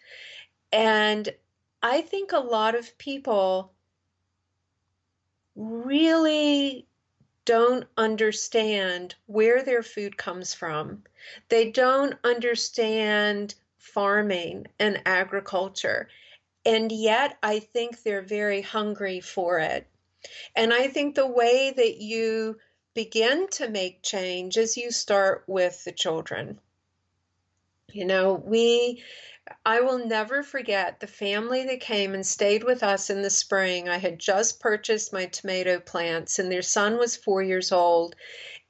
[0.73, 1.29] And
[1.83, 3.73] I think a lot of people
[5.55, 6.87] really
[7.45, 11.03] don't understand where their food comes from.
[11.49, 16.09] They don't understand farming and agriculture.
[16.67, 19.87] And yet, I think they're very hungry for it.
[20.57, 22.59] And I think the way that you
[22.93, 26.59] begin to make change is you start with the children.
[27.93, 29.05] You know, we,
[29.65, 33.89] I will never forget the family that came and stayed with us in the spring.
[33.89, 38.17] I had just purchased my tomato plants, and their son was four years old.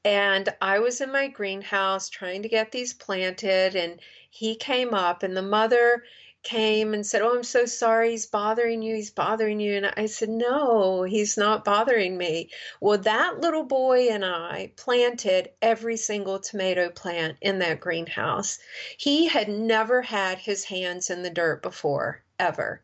[0.05, 5.23] And I was in my greenhouse trying to get these planted, and he came up,
[5.23, 6.05] and the mother,
[6.47, 9.75] came and said, Oh, I'm so sorry, he's bothering you, he's bothering you.
[9.75, 12.51] And I said, No, he's not bothering me.
[12.81, 18.59] Well, that little boy and I planted every single tomato plant in that greenhouse.
[18.97, 22.83] He had never had his hands in the dirt before, ever.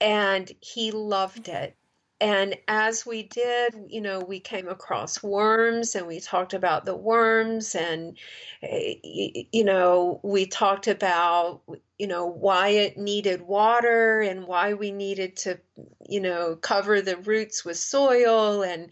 [0.00, 1.76] And he loved it.
[2.20, 6.96] And as we did, you know, we came across worms and we talked about the
[6.96, 8.18] worms and,
[8.62, 8.94] eh,
[9.52, 11.62] you know, we talked about,
[11.98, 15.60] you know, why it needed water and why we needed to,
[16.08, 18.62] you know, cover the roots with soil.
[18.64, 18.90] And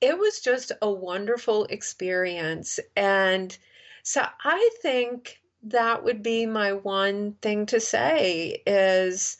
[0.00, 2.80] it was just a wonderful experience.
[2.96, 3.56] And
[4.02, 9.36] so I think that would be my one thing to say is,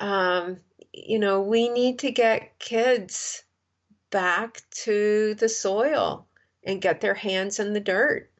[0.00, 0.60] um,
[0.92, 3.44] you know, we need to get kids
[4.10, 6.26] back to the soil
[6.64, 8.30] and get their hands in the dirt.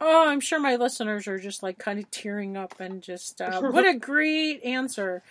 [0.00, 3.60] Oh, I'm sure my listeners are just like kind of tearing up and just, uh,
[3.62, 5.22] what a great answer.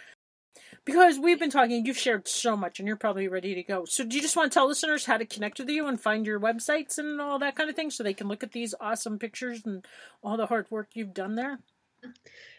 [0.85, 3.85] Because we've been talking, you've shared so much and you're probably ready to go.
[3.85, 6.25] So, do you just want to tell listeners how to connect with you and find
[6.25, 9.19] your websites and all that kind of thing so they can look at these awesome
[9.19, 9.85] pictures and
[10.23, 11.59] all the hard work you've done there?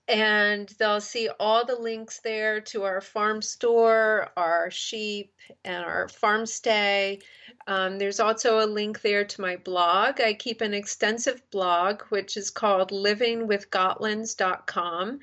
[0.09, 5.33] and they'll see all the links there to our farm store, our sheep,
[5.65, 7.21] and our farm stay.
[7.67, 10.21] Um, there's also a link there to my blog.
[10.21, 15.21] I keep an extensive blog, which is called livingwithgotlands.com.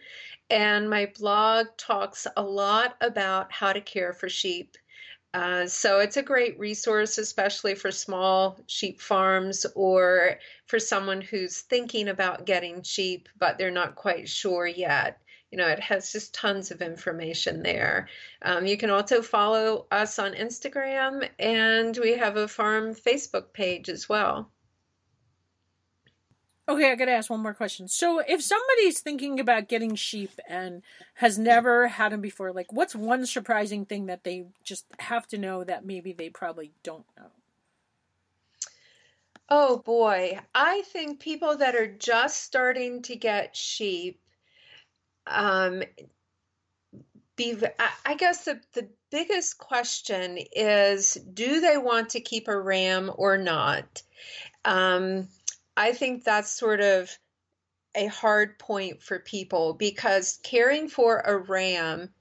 [0.49, 4.78] And my blog talks a lot about how to care for sheep.
[5.34, 11.62] Uh, so it's a great resource, especially for small sheep farms or for someone who's
[11.62, 15.22] thinking about getting sheep, but they're not quite sure yet.
[15.52, 18.08] You know, it has just tons of information there.
[18.42, 23.90] Um, you can also follow us on Instagram, and we have a farm Facebook page
[23.90, 24.52] as well.
[26.70, 27.88] Okay, I gotta ask one more question.
[27.88, 30.84] So, if somebody's thinking about getting sheep and
[31.16, 35.40] has never had them before, like, what's one surprising thing that they just have to
[35.40, 37.32] know that maybe they probably don't know?
[39.50, 44.20] Oh boy, I think people that are just starting to get sheep,
[45.26, 45.82] um,
[47.36, 47.58] be,
[48.06, 53.40] I guess the, the biggest question is do they want to keep a ram or
[53.40, 54.04] not?
[54.66, 55.30] Um,
[55.80, 57.18] I think that's sort of
[57.96, 62.14] a hard point for people because caring for a ram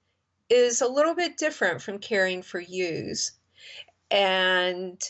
[0.49, 3.33] is a little bit different from caring for ewes.
[4.13, 5.03] And,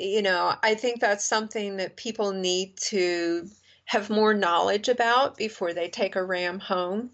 [0.00, 3.48] you know, I think that's something that people need to
[3.84, 7.12] have more knowledge about before they take a ram home.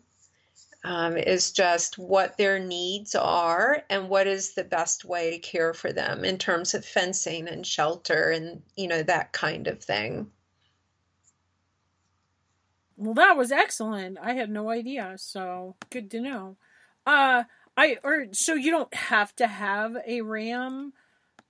[0.84, 5.74] Um, is just what their needs are and what is the best way to care
[5.74, 10.30] for them in terms of fencing and shelter and you know that kind of thing.
[12.96, 14.18] Well, that was excellent.
[14.20, 16.56] I had no idea, so good to know.
[17.06, 17.44] Uh,
[17.76, 20.92] I or so you don't have to have a ram.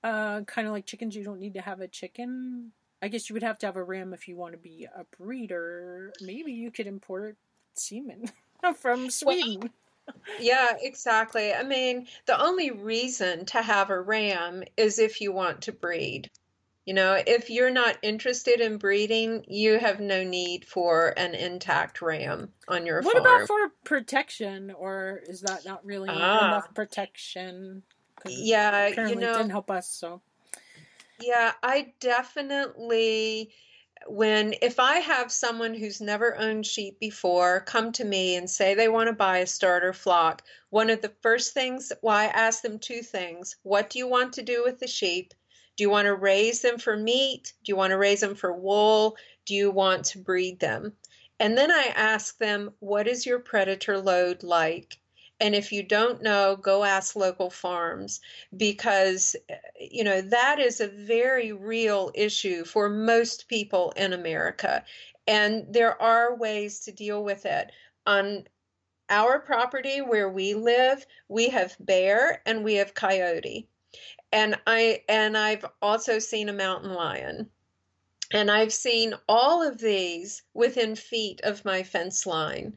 [0.04, 2.72] Uh, kind of like chickens, you don't need to have a chicken.
[3.00, 5.04] I guess you would have to have a ram if you want to be a
[5.16, 6.12] breeder.
[6.20, 7.36] Maybe you could import
[7.74, 8.30] semen.
[8.76, 9.70] from Sweden.
[10.06, 11.52] Well, yeah, exactly.
[11.52, 16.30] I mean, the only reason to have a ram is if you want to breed.
[16.86, 22.00] You know, if you're not interested in breeding, you have no need for an intact
[22.00, 23.24] ram on your what farm.
[23.24, 26.46] What about for protection, or is that not really ah.
[26.46, 27.82] enough protection?
[28.26, 29.86] Yeah, you know, it didn't help us.
[29.86, 30.22] So,
[31.20, 33.50] yeah, I definitely
[34.06, 38.74] when if I have someone who's never owned sheep before come to me and say
[38.74, 42.62] they want to buy a starter flock, one of the first things, well, I ask
[42.62, 43.56] them two things.
[43.62, 45.34] What do you want to do with the sheep?
[45.76, 47.52] Do you want to raise them for meat?
[47.64, 49.16] Do you want to raise them for wool?
[49.46, 50.92] Do you want to breed them?
[51.40, 54.98] And then I ask them, what is your predator load like?
[55.40, 58.20] And if you don't know, go ask local farms
[58.56, 59.36] because,
[59.78, 64.84] you know, that is a very real issue for most people in America.
[65.28, 67.70] And there are ways to deal with it.
[68.06, 68.44] On
[69.10, 73.68] our property where we live, we have bear and we have coyote.
[74.32, 77.48] And I and I've also seen a mountain lion.
[78.32, 82.76] And I've seen all of these within feet of my fence line.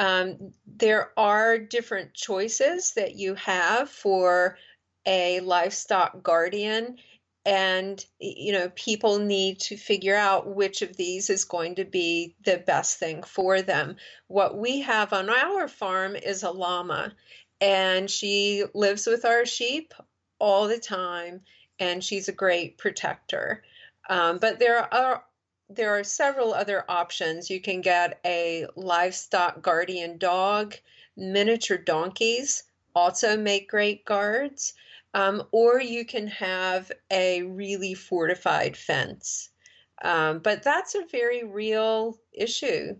[0.00, 4.56] Um, there are different choices that you have for
[5.04, 6.96] a livestock guardian
[7.44, 12.34] and you know people need to figure out which of these is going to be
[12.46, 13.96] the best thing for them.
[14.28, 17.12] What we have on our farm is a llama
[17.60, 19.92] and she lives with our sheep
[20.38, 21.42] all the time
[21.78, 23.62] and she's a great protector.
[24.08, 25.24] Um, but there are
[25.70, 27.48] there are several other options.
[27.48, 30.74] You can get a livestock guardian dog,
[31.16, 32.64] miniature donkeys
[32.94, 34.74] also make great guards,
[35.14, 39.50] um, or you can have a really fortified fence.
[40.02, 42.96] Um, but that's a very real issue,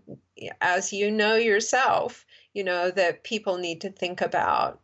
[0.61, 4.79] as you know yourself, you know, that people need to think about.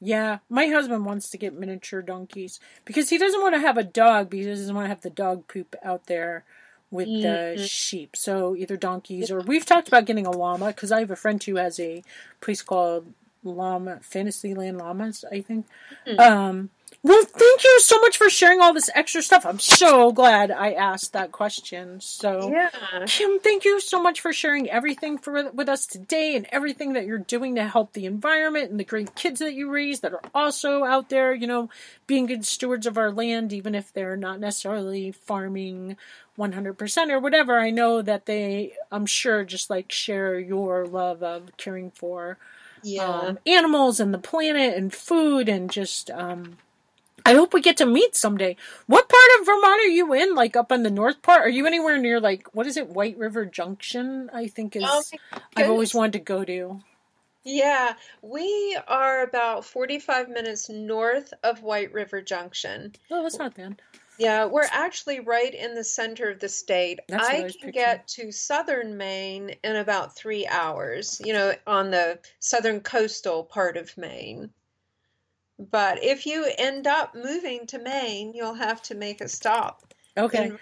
[0.00, 3.84] Yeah, my husband wants to get miniature donkeys because he doesn't want to have a
[3.84, 6.46] dog because he doesn't want to have the dog poop out there
[6.90, 7.22] with mm-hmm.
[7.60, 8.16] the sheep.
[8.16, 11.42] So either donkeys or we've talked about getting a llama because I have a friend
[11.42, 12.02] who has a
[12.40, 13.12] place called
[13.44, 15.66] Llama Fantasyland Llamas, I think.
[16.06, 16.20] Mm-hmm.
[16.20, 16.70] Um,
[17.02, 19.46] well, thank you so much for sharing all this extra stuff.
[19.46, 21.98] I'm so glad I asked that question.
[22.02, 22.68] So, yeah.
[23.06, 27.06] Kim, thank you so much for sharing everything for with us today and everything that
[27.06, 30.20] you're doing to help the environment and the great kids that you raise that are
[30.34, 31.70] also out there, you know,
[32.06, 35.96] being good stewards of our land, even if they're not necessarily farming
[36.38, 37.58] 100% or whatever.
[37.58, 42.36] I know that they, I'm sure, just like share your love of caring for
[42.82, 43.08] yeah.
[43.08, 46.58] um, animals and the planet and food and just, um,
[47.24, 48.56] I hope we get to meet someday.
[48.86, 50.34] What part of Vermont are you in?
[50.34, 51.42] Like up in the north part?
[51.42, 52.88] Are you anywhere near like what is it?
[52.88, 54.84] White River Junction, I think is.
[54.86, 55.02] Oh
[55.56, 56.80] I've always wanted to go to.
[57.42, 62.92] Yeah, we are about 45 minutes north of White River Junction.
[63.10, 63.80] Oh, that's not bad.
[64.18, 67.00] Yeah, we're actually right in the center of the state.
[67.08, 67.72] That's I I can picturing.
[67.72, 73.78] get to southern Maine in about three hours, you know, on the southern coastal part
[73.78, 74.50] of Maine.
[75.70, 79.84] But if you end up moving to Maine, you'll have to make a stop
[80.16, 80.52] Okay.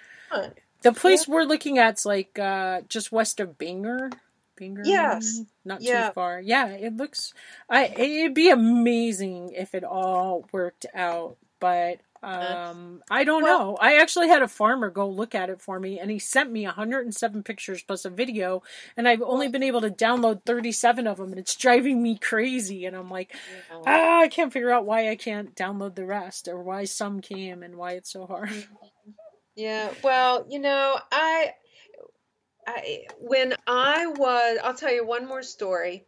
[0.83, 4.11] The place we're looking at's like uh just west of Bangor.
[4.57, 4.83] Bangor.
[4.85, 5.41] Yes.
[5.65, 6.09] Not Yeah.
[6.09, 6.41] too far.
[6.41, 7.33] Yeah, it looks
[7.71, 13.77] I it'd be amazing if it all worked out, but um I don't Well- know.
[13.81, 16.65] I actually had a farmer go look at it for me and he sent me
[16.65, 18.63] 107 pictures plus a video
[18.97, 22.87] and I've only been able to download 37 of them and it's driving me crazy
[22.87, 23.35] and I'm like,
[23.87, 27.63] ah, I can't figure out why I can't download the rest or why some came
[27.63, 28.51] and why it's so hard.
[29.55, 31.55] Yeah, well, you know, I,
[32.67, 36.05] I when I was, I'll tell you one more story.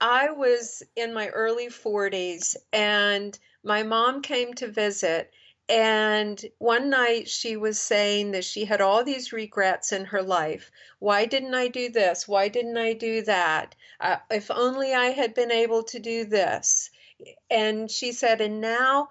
[0.00, 5.32] I was in my early 40s and my mom came to visit
[5.70, 10.68] and one night she was saying that she had all these regrets in her life.
[10.98, 12.26] Why didn't I do this?
[12.26, 13.76] Why didn't I do that?
[14.00, 16.90] Uh, if only I had been able to do this.
[17.48, 19.10] And she said, and now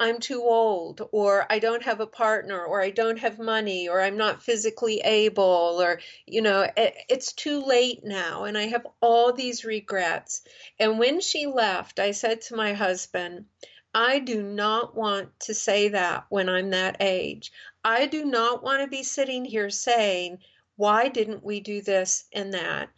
[0.00, 4.00] I'm too old, or I don't have a partner, or I don't have money, or
[4.00, 8.86] I'm not physically able, or, you know, it, it's too late now, and I have
[9.00, 10.42] all these regrets.
[10.80, 13.44] And when she left, I said to my husband,
[13.94, 17.52] I do not want to say that when I'm that age.
[17.84, 20.38] I do not want to be sitting here saying,
[20.76, 22.88] why didn't we do this and that?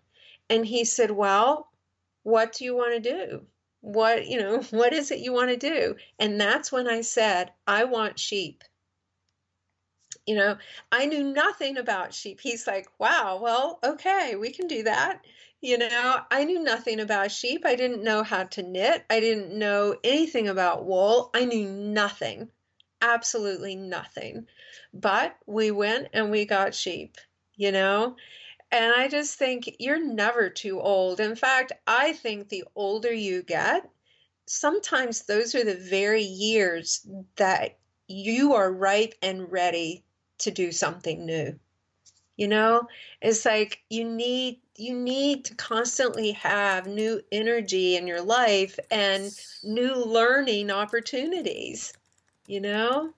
[0.51, 1.70] And he said, well,
[2.24, 3.47] what do you want to do?
[3.81, 5.97] What, you know, what is it you want to do?
[6.19, 8.62] And that's when I said, I want sheep.
[10.27, 10.56] You know,
[10.93, 12.40] I knew nothing about sheep.
[12.40, 15.24] He's like, wow, well, okay, we can do that.
[15.62, 17.64] You know, I knew nothing about sheep.
[17.64, 19.05] I didn't know how to knit.
[19.09, 21.30] I didn't know anything about wool.
[21.34, 22.51] I knew nothing,
[23.01, 24.48] absolutely nothing.
[24.93, 27.16] But we went and we got sheep,
[27.55, 28.16] you know?
[28.72, 31.20] And I just think you're never too old.
[31.20, 33.89] In fact, I think the older you get,
[34.47, 37.06] sometimes those are the very years
[37.36, 37.78] that
[38.09, 40.05] you are ripe and ready
[40.39, 41.59] to do something new.
[42.43, 42.89] You know,
[43.20, 49.31] it's like you need you need to constantly have new energy in your life and
[49.62, 51.93] new learning opportunities.
[52.48, 53.14] You know?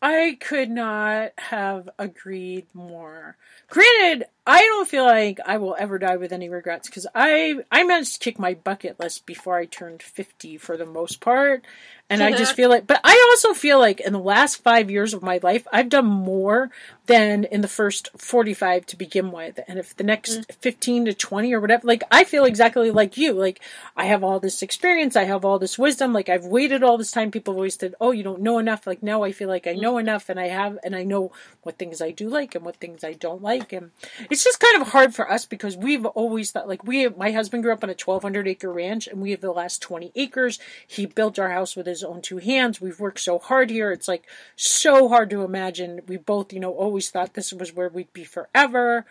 [0.00, 3.36] I could not have agreed more.
[3.68, 7.82] Granted, I don't feel like I will ever die with any regrets because I I
[7.84, 11.64] managed to kick my bucket list before I turned fifty for the most part,
[12.10, 12.86] and I just feel like.
[12.86, 16.04] But I also feel like in the last five years of my life, I've done
[16.04, 16.70] more
[17.06, 20.54] than in the first forty five to begin with, and if the next mm.
[20.56, 23.32] fifteen to twenty or whatever, like I feel exactly like you.
[23.32, 23.60] Like
[23.96, 26.12] I have all this experience, I have all this wisdom.
[26.12, 27.30] Like I've waited all this time.
[27.30, 29.72] People have always said, "Oh, you don't know enough." Like now, I feel like I
[29.74, 29.80] mm.
[29.80, 32.76] know enough, and I have, and I know what things I do like and what
[32.76, 33.90] things I don't like, and
[34.34, 37.62] it's just kind of hard for us because we've always thought like we my husband
[37.62, 40.58] grew up on a 1200 acre ranch and we have the last 20 acres.
[40.88, 42.80] He built our house with his own two hands.
[42.80, 43.92] We've worked so hard here.
[43.92, 44.24] It's like
[44.56, 46.00] so hard to imagine.
[46.08, 49.06] We both you know always thought this was where we'd be forever.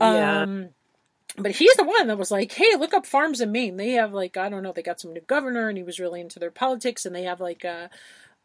[0.00, 0.40] Yeah.
[0.40, 0.70] um
[1.36, 3.76] but he's the one that was like, "Hey, look up farms in Maine.
[3.76, 6.22] They have like I don't know, they got some new governor, and he was really
[6.22, 7.88] into their politics, and they have like uh,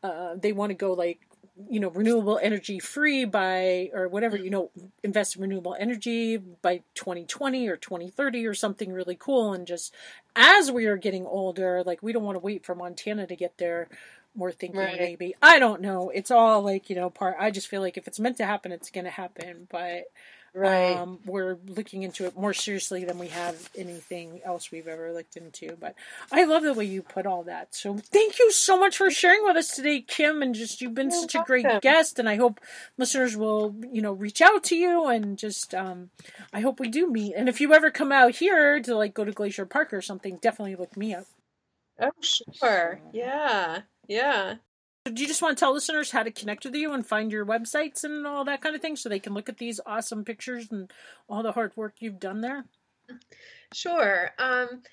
[0.03, 1.21] uh, they want to go like
[1.69, 4.51] you know renewable energy free by or whatever you mm-hmm.
[4.51, 4.71] know
[5.03, 9.53] invest in renewable energy by 2020 or 2030 or something really cool.
[9.53, 9.93] And just
[10.35, 13.57] as we are getting older like we don't want to wait for montana to get
[13.57, 13.87] there.
[14.35, 14.99] We're thinking Right.
[14.99, 16.09] maybe i don't know.
[16.13, 18.71] It's all like you know part i just feel like if it's meant to happen
[18.71, 19.67] it's going to happen.
[19.69, 20.05] But
[20.57, 20.97] Right.
[20.97, 25.37] um, we're looking into it more seriously than we have anything else we've ever looked
[25.37, 25.77] into.
[25.79, 25.95] But
[26.31, 27.75] I love the way you put all that.
[27.75, 30.41] So thank you so much for sharing with us today, Kim.
[30.41, 32.17] And just you've been You're such a great guest.
[32.17, 32.59] And I hope
[32.97, 36.09] listeners will, you know, reach out to you and just um,
[36.51, 37.35] I hope we do meet.
[37.35, 40.37] And if you ever come out here to like go to Glacier Park or something,
[40.41, 41.25] definitely look me up.
[41.99, 42.99] Oh, sure.
[43.11, 43.81] Yeah.
[44.07, 44.55] Yeah.
[45.07, 47.31] So do you just want to tell listeners how to connect with you and find
[47.31, 50.25] your websites and all that kind of thing so they can look at these awesome
[50.25, 50.91] pictures and
[51.29, 52.65] all the hard work you've done there?
[53.73, 54.31] Sure.
[54.37, 54.83] Um,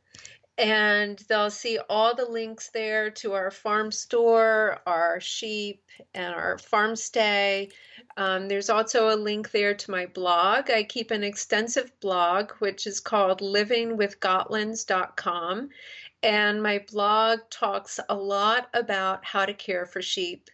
[0.59, 5.83] and they'll see all the links there to our farm store, our sheep,
[6.13, 7.71] and our farm stay.
[8.17, 10.71] Um, there's also a link there to my blog.
[10.71, 15.71] I keep an extensive blog, which is called livingwithgotlands.com.
[16.23, 20.51] And my blog talks a lot about how to care for sheep.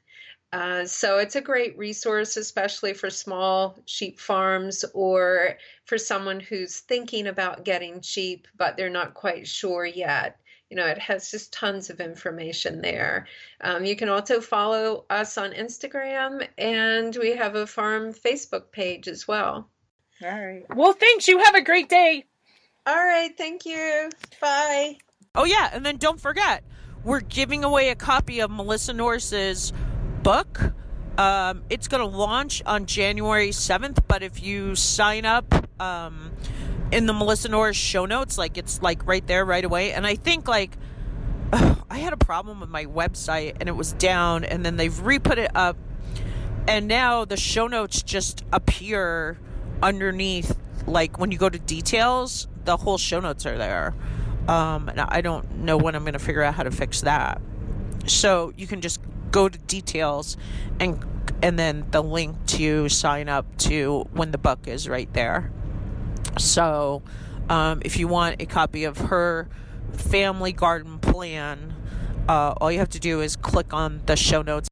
[0.51, 6.81] Uh, so it's a great resource, especially for small sheep farms or for someone who's
[6.81, 10.41] thinking about getting sheep, but they're not quite sure yet.
[10.71, 13.27] You know, it has just tons of information there.
[13.61, 19.09] Um, you can also follow us on Instagram, and we have a farm Facebook page
[19.09, 19.69] as well.
[20.23, 20.65] All right.
[20.75, 21.29] Well, thanks.
[21.29, 22.25] You have a great day.
[22.87, 23.37] All right.
[23.37, 24.11] Thank you.
[24.41, 24.99] Bye.
[25.35, 25.71] Oh, yeah.
[25.73, 26.65] And then don't forget,
[27.05, 29.73] we're giving away a copy of Melissa Norris's
[30.23, 30.61] book.
[31.17, 36.33] Um, it's going to launch on January 7th, but if you sign up um,
[36.91, 39.93] in the Melissa Norris show notes, like it's like right there right away.
[39.93, 40.77] And I think like
[41.53, 44.99] ugh, I had a problem with my website and it was down, and then they've
[45.01, 45.77] re put it up,
[46.67, 49.39] and now the show notes just appear
[49.83, 50.57] underneath.
[50.87, 53.95] Like when you go to details, the whole show notes are there.
[54.47, 57.41] Um, and I don't know when I'm going to figure out how to fix that.
[58.07, 59.01] So you can just
[59.31, 60.39] go to details
[60.81, 61.05] and
[61.43, 65.53] and then the link to sign up to when the book is right there.
[66.39, 67.03] So,
[67.49, 69.49] um, if you want a copy of her
[69.93, 71.75] family garden plan,
[72.29, 74.69] uh, all you have to do is click on the show notes.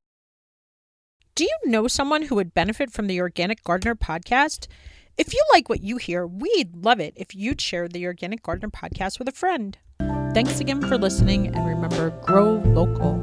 [1.35, 4.69] Do you know someone who would benefit from the Organic Gardener podcast?
[5.19, 8.71] If you like what you hear, we'd love it if you'd share the Organic Gardener
[8.71, 9.79] podcast with a friend.
[10.35, 13.23] Thanks again for listening, and remember grow local.